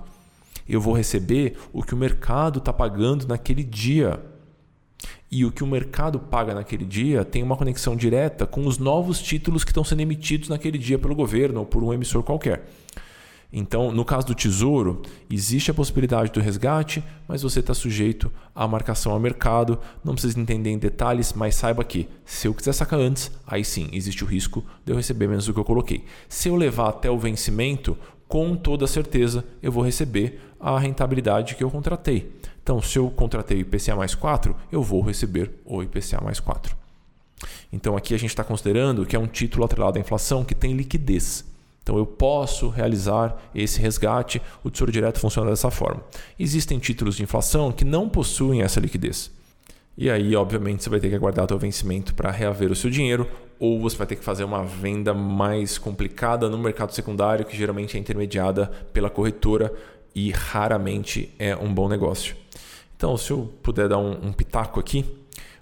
Eu 0.67 0.81
vou 0.81 0.93
receber 0.93 1.57
o 1.71 1.83
que 1.83 1.93
o 1.93 1.97
mercado 1.97 2.57
está 2.59 2.73
pagando 2.73 3.27
naquele 3.27 3.63
dia. 3.63 4.19
E 5.29 5.45
o 5.45 5.51
que 5.51 5.63
o 5.63 5.67
mercado 5.67 6.19
paga 6.19 6.53
naquele 6.53 6.85
dia 6.85 7.23
tem 7.23 7.43
uma 7.43 7.55
conexão 7.55 7.95
direta 7.95 8.45
com 8.45 8.65
os 8.65 8.77
novos 8.77 9.21
títulos 9.21 9.63
que 9.63 9.71
estão 9.71 9.83
sendo 9.83 10.01
emitidos 10.01 10.49
naquele 10.49 10.77
dia 10.77 10.97
pelo 10.97 11.15
governo 11.15 11.61
ou 11.61 11.65
por 11.65 11.83
um 11.83 11.93
emissor 11.93 12.23
qualquer. 12.23 12.67
Então, 13.53 13.91
no 13.91 14.05
caso 14.05 14.27
do 14.27 14.35
tesouro, 14.35 15.01
existe 15.29 15.69
a 15.69 15.73
possibilidade 15.73 16.31
do 16.31 16.39
resgate, 16.39 17.03
mas 17.27 17.41
você 17.41 17.59
está 17.59 17.73
sujeito 17.73 18.31
à 18.55 18.65
marcação 18.65 19.13
a 19.13 19.19
mercado. 19.19 19.77
Não 20.03 20.13
precisa 20.13 20.39
entender 20.39 20.69
em 20.69 20.77
detalhes, 20.77 21.33
mas 21.33 21.55
saiba 21.55 21.83
que 21.83 22.07
se 22.23 22.47
eu 22.47 22.53
quiser 22.53 22.71
sacar 22.71 22.99
antes, 22.99 23.29
aí 23.45 23.65
sim 23.65 23.89
existe 23.91 24.23
o 24.23 24.27
risco 24.27 24.63
de 24.85 24.93
eu 24.93 24.95
receber 24.95 25.27
menos 25.27 25.45
do 25.45 25.53
que 25.53 25.59
eu 25.59 25.65
coloquei. 25.65 26.05
Se 26.29 26.47
eu 26.47 26.55
levar 26.55 26.89
até 26.89 27.11
o 27.11 27.19
vencimento, 27.19 27.97
com 28.25 28.55
toda 28.55 28.87
certeza 28.87 29.43
eu 29.61 29.71
vou 29.71 29.83
receber 29.83 30.39
a 30.57 30.79
rentabilidade 30.79 31.55
que 31.55 31.63
eu 31.63 31.69
contratei. 31.69 32.31
Então, 32.63 32.81
se 32.81 32.97
eu 32.97 33.09
contratei 33.09 33.59
IPCA 33.59 33.95
mais 33.95 34.15
4, 34.15 34.55
eu 34.71 34.81
vou 34.81 35.01
receber 35.01 35.51
o 35.65 35.83
IPCA 35.83 36.21
mais 36.23 36.39
4. 36.39 36.77
Então, 37.73 37.97
aqui 37.97 38.13
a 38.13 38.17
gente 38.17 38.29
está 38.29 38.43
considerando 38.43 39.05
que 39.05 39.15
é 39.15 39.19
um 39.19 39.27
título 39.27 39.65
atrelado 39.65 39.97
à 39.97 40.01
inflação 40.01 40.45
que 40.45 40.53
tem 40.53 40.73
liquidez. 40.73 41.50
Então 41.83 41.97
eu 41.97 42.05
posso 42.05 42.69
realizar 42.69 43.35
esse 43.55 43.79
resgate, 43.79 44.41
o 44.63 44.69
Tesouro 44.69 44.91
Direto 44.91 45.19
funciona 45.19 45.49
dessa 45.49 45.71
forma. 45.71 46.03
Existem 46.39 46.77
títulos 46.77 47.15
de 47.15 47.23
inflação 47.23 47.71
que 47.71 47.83
não 47.83 48.07
possuem 48.07 48.61
essa 48.61 48.79
liquidez. 48.79 49.31
E 49.97 50.09
aí, 50.09 50.35
obviamente, 50.35 50.83
você 50.83 50.89
vai 50.89 50.99
ter 50.99 51.09
que 51.09 51.15
aguardar 51.15 51.45
o 51.45 51.47
seu 51.47 51.59
vencimento 51.59 52.13
para 52.13 52.31
reaver 52.31 52.71
o 52.71 52.75
seu 52.75 52.89
dinheiro, 52.89 53.27
ou 53.59 53.79
você 53.79 53.97
vai 53.97 54.07
ter 54.07 54.15
que 54.15 54.23
fazer 54.23 54.43
uma 54.43 54.63
venda 54.63 55.13
mais 55.13 55.77
complicada 55.77 56.49
no 56.49 56.57
mercado 56.57 56.93
secundário, 56.93 57.45
que 57.45 57.57
geralmente 57.57 57.97
é 57.97 57.99
intermediada 57.99 58.67
pela 58.93 59.09
corretora 59.09 59.73
e 60.15 60.31
raramente 60.31 61.33
é 61.37 61.55
um 61.55 61.73
bom 61.73 61.89
negócio. 61.89 62.35
Então, 62.95 63.17
se 63.17 63.31
eu 63.31 63.53
puder 63.61 63.89
dar 63.89 63.97
um, 63.97 64.27
um 64.27 64.31
pitaco 64.31 64.79
aqui, 64.79 65.05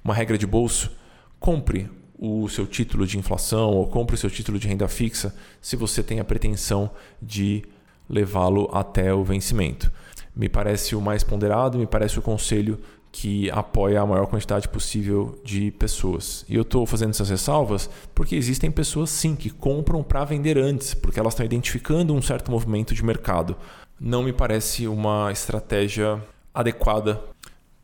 uma 0.04 0.14
regra 0.14 0.38
de 0.38 0.46
bolso, 0.46 0.92
compre 1.40 1.90
o 2.20 2.50
seu 2.50 2.68
título 2.68 3.08
de 3.08 3.18
inflação 3.18 3.72
ou 3.72 3.88
compre 3.88 4.16
o 4.16 4.18
seu 4.18 4.30
título 4.30 4.60
de 4.60 4.68
renda 4.68 4.88
fixa 4.90 5.34
se 5.62 5.78
você 5.78 6.04
tem 6.04 6.20
a 6.20 6.26
pretensão 6.26 6.92
de 7.22 7.64
levá-lo 8.10 8.70
até 8.74 9.14
o 9.14 9.24
vencimento. 9.24 9.90
Me 10.36 10.50
parece 10.50 10.96
o 10.96 11.02
mais 11.02 11.24
ponderado, 11.24 11.78
me 11.78 11.88
parece 11.88 12.20
o 12.20 12.22
conselho 12.22 12.80
que 13.12 13.50
apoia 13.52 14.02
a 14.02 14.06
maior 14.06 14.28
quantidade 14.28 14.68
possível 14.68 15.40
de 15.44 15.72
pessoas. 15.72 16.46
E 16.48 16.56
eu 16.56 16.62
estou 16.62 16.86
fazendo 16.86 17.12
essas 17.12 17.30
ressalvas 17.30 17.90
porque 18.14 18.36
existem 18.36 18.70
pessoas 18.70 19.10
sim 19.10 19.36
que 19.36 19.50
compram 19.50 20.04
para 20.04 20.26
vender 20.26 20.58
antes, 20.58 20.94
porque 20.94 21.20
elas 21.20 21.34
estão 21.34 21.46
identificando 21.46 22.14
um 22.14 22.22
certo 22.22 22.52
movimento 22.52 22.94
de 22.94 23.04
mercado. 23.04 23.56
Não 24.00 24.24
me 24.24 24.34
parece 24.34 24.88
uma 24.88 25.32
estratégia 25.32 26.22
adequada 26.54 27.22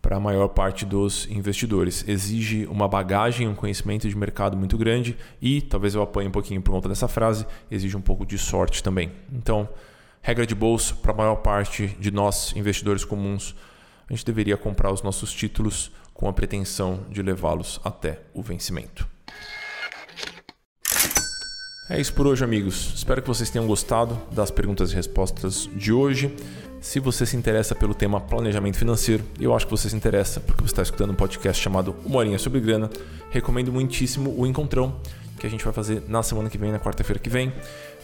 para 0.05 0.17
a 0.17 0.19
maior 0.19 0.49
parte 0.49 0.85
dos 0.85 1.27
investidores. 1.31 2.07
Exige 2.07 2.67
uma 2.67 2.87
bagagem, 2.87 3.47
um 3.47 3.55
conhecimento 3.55 4.07
de 4.07 4.15
mercado 4.15 4.55
muito 4.55 4.77
grande 4.77 5.17
e, 5.41 5.63
talvez 5.63 5.95
eu 5.95 6.01
apanhe 6.03 6.27
um 6.27 6.31
pouquinho 6.31 6.61
por 6.61 6.69
conta 6.69 6.87
dessa 6.87 7.07
frase, 7.07 7.43
exige 7.71 7.97
um 7.97 8.01
pouco 8.01 8.23
de 8.23 8.37
sorte 8.37 8.83
também. 8.83 9.11
Então, 9.33 9.67
regra 10.21 10.45
de 10.45 10.53
bolso 10.53 10.97
para 10.97 11.11
a 11.11 11.15
maior 11.15 11.37
parte 11.37 11.87
de 11.99 12.11
nós, 12.11 12.53
investidores 12.55 13.03
comuns, 13.03 13.55
a 14.07 14.13
gente 14.13 14.23
deveria 14.23 14.55
comprar 14.55 14.93
os 14.93 15.01
nossos 15.01 15.33
títulos 15.33 15.91
com 16.13 16.29
a 16.29 16.33
pretensão 16.33 16.99
de 17.09 17.23
levá-los 17.23 17.81
até 17.83 18.21
o 18.31 18.43
vencimento. 18.43 19.07
É 21.87 22.01
isso 22.01 22.13
por 22.13 22.25
hoje, 22.25 22.43
amigos. 22.43 22.93
Espero 22.95 23.21
que 23.21 23.27
vocês 23.27 23.47
tenham 23.51 23.67
gostado 23.67 24.19
das 24.31 24.49
perguntas 24.49 24.91
e 24.91 24.95
respostas 24.95 25.69
de 25.75 25.93
hoje. 25.93 26.33
Se 26.81 26.99
você 26.99 27.27
se 27.27 27.37
interessa 27.37 27.75
pelo 27.75 27.93
tema 27.93 28.19
planejamento 28.19 28.75
financeiro, 28.75 29.23
eu 29.39 29.55
acho 29.55 29.67
que 29.67 29.71
você 29.71 29.87
se 29.87 29.95
interessa 29.95 30.39
porque 30.39 30.63
você 30.63 30.71
está 30.71 30.81
escutando 30.81 31.11
um 31.11 31.15
podcast 31.15 31.61
chamado 31.61 31.95
Uma 32.03 32.17
Horinha 32.17 32.39
sobre 32.39 32.59
Grana. 32.59 32.89
Recomendo 33.29 33.71
muitíssimo 33.71 34.33
o 34.35 34.47
Encontrão 34.47 34.99
que 35.37 35.45
a 35.45 35.49
gente 35.49 35.63
vai 35.63 35.73
fazer 35.73 36.03
na 36.07 36.23
semana 36.23 36.49
que 36.49 36.57
vem, 36.57 36.71
na 36.71 36.79
quarta-feira 36.79 37.19
que 37.19 37.29
vem. 37.29 37.51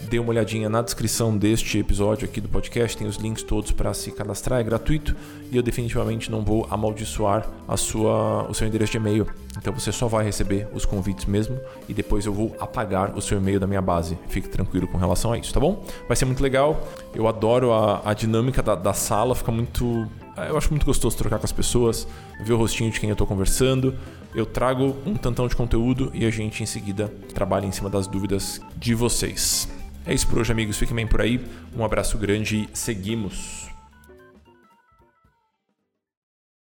Dê 0.02 0.20
uma 0.20 0.30
olhadinha 0.30 0.68
na 0.68 0.82
descrição 0.82 1.38
deste 1.38 1.78
episódio 1.78 2.28
aqui 2.28 2.42
do 2.42 2.50
podcast, 2.50 2.98
tem 2.98 3.08
os 3.08 3.18
links 3.18 3.44
todos 3.44 3.72
para 3.72 3.94
se 3.94 4.12
cadastrar, 4.12 4.60
é 4.60 4.64
gratuito 4.64 5.16
e 5.52 5.56
eu 5.56 5.62
definitivamente 5.62 6.32
não 6.32 6.44
vou 6.44 6.68
amaldiçoar 6.72 7.48
a 7.68 7.78
sua, 7.78 8.48
o 8.50 8.54
seu 8.54 8.68
endereço 8.68 8.94
de 8.94 8.98
e-mail. 8.98 9.28
Então 9.58 9.72
você 9.74 9.92
só 9.92 10.08
vai 10.08 10.26
receber 10.26 10.68
os 10.74 10.86
convites 10.86 11.26
mesmo 11.26 11.60
e 11.88 11.94
depois 11.94 12.26
eu 12.26 12.34
vou 12.34 12.56
apagar 12.60 13.16
o 13.16 13.22
seu 13.22 13.38
e-mail 13.38 13.60
da 13.60 13.68
minha 13.68 13.82
base. 13.82 14.18
Fique 14.28 14.50
tranquilo 14.50 14.88
com 14.88 14.98
relação 14.98 15.32
a 15.32 15.38
isso, 15.38 15.54
tá 15.54 15.60
bom? 15.60 15.86
Vai 16.08 16.18
ser 16.18 16.26
muito 16.26 16.42
legal. 16.42 16.88
Eu 17.14 17.28
adoro 17.28 17.72
a, 17.72 18.02
a 18.04 18.14
dinâmica 18.14 18.64
da, 18.64 18.74
da 18.74 18.94
sala, 18.94 19.36
fica 19.36 19.52
muito 19.52 20.08
eu 20.38 20.58
acho 20.58 20.70
muito 20.70 20.86
gostoso 20.86 21.18
trocar 21.18 21.40
com 21.40 21.46
as 21.46 21.52
pessoas, 21.52 22.08
ver 22.44 22.54
o 22.54 22.58
rostinho 22.58 22.90
de 22.90 23.00
quem 23.00 23.10
eu 23.10 23.14
estou 23.14 23.28
conversando. 23.28 23.96
Eu 24.34 24.46
trago 24.46 24.96
um 25.06 25.16
tantão 25.16 25.48
de 25.48 25.56
conteúdo 25.56 26.10
e 26.14 26.26
a 26.26 26.30
gente 26.30 26.64
em 26.64 26.66
seguida 26.66 27.14
trabalha 27.34 27.66
em 27.66 27.72
cima 27.72 27.90
das 27.90 28.08
dúvidas 28.08 28.62
de 28.78 28.96
vocês. 28.96 29.68
É 30.06 30.14
isso 30.14 30.28
por 30.28 30.40
hoje, 30.40 30.52
amigos. 30.52 30.78
Fiquem 30.78 30.96
bem 30.96 31.08
por 31.08 31.22
aí. 31.22 31.40
Um 31.76 31.84
abraço 31.84 32.18
grande 32.18 32.70
e 32.74 32.78
seguimos. 32.78 33.61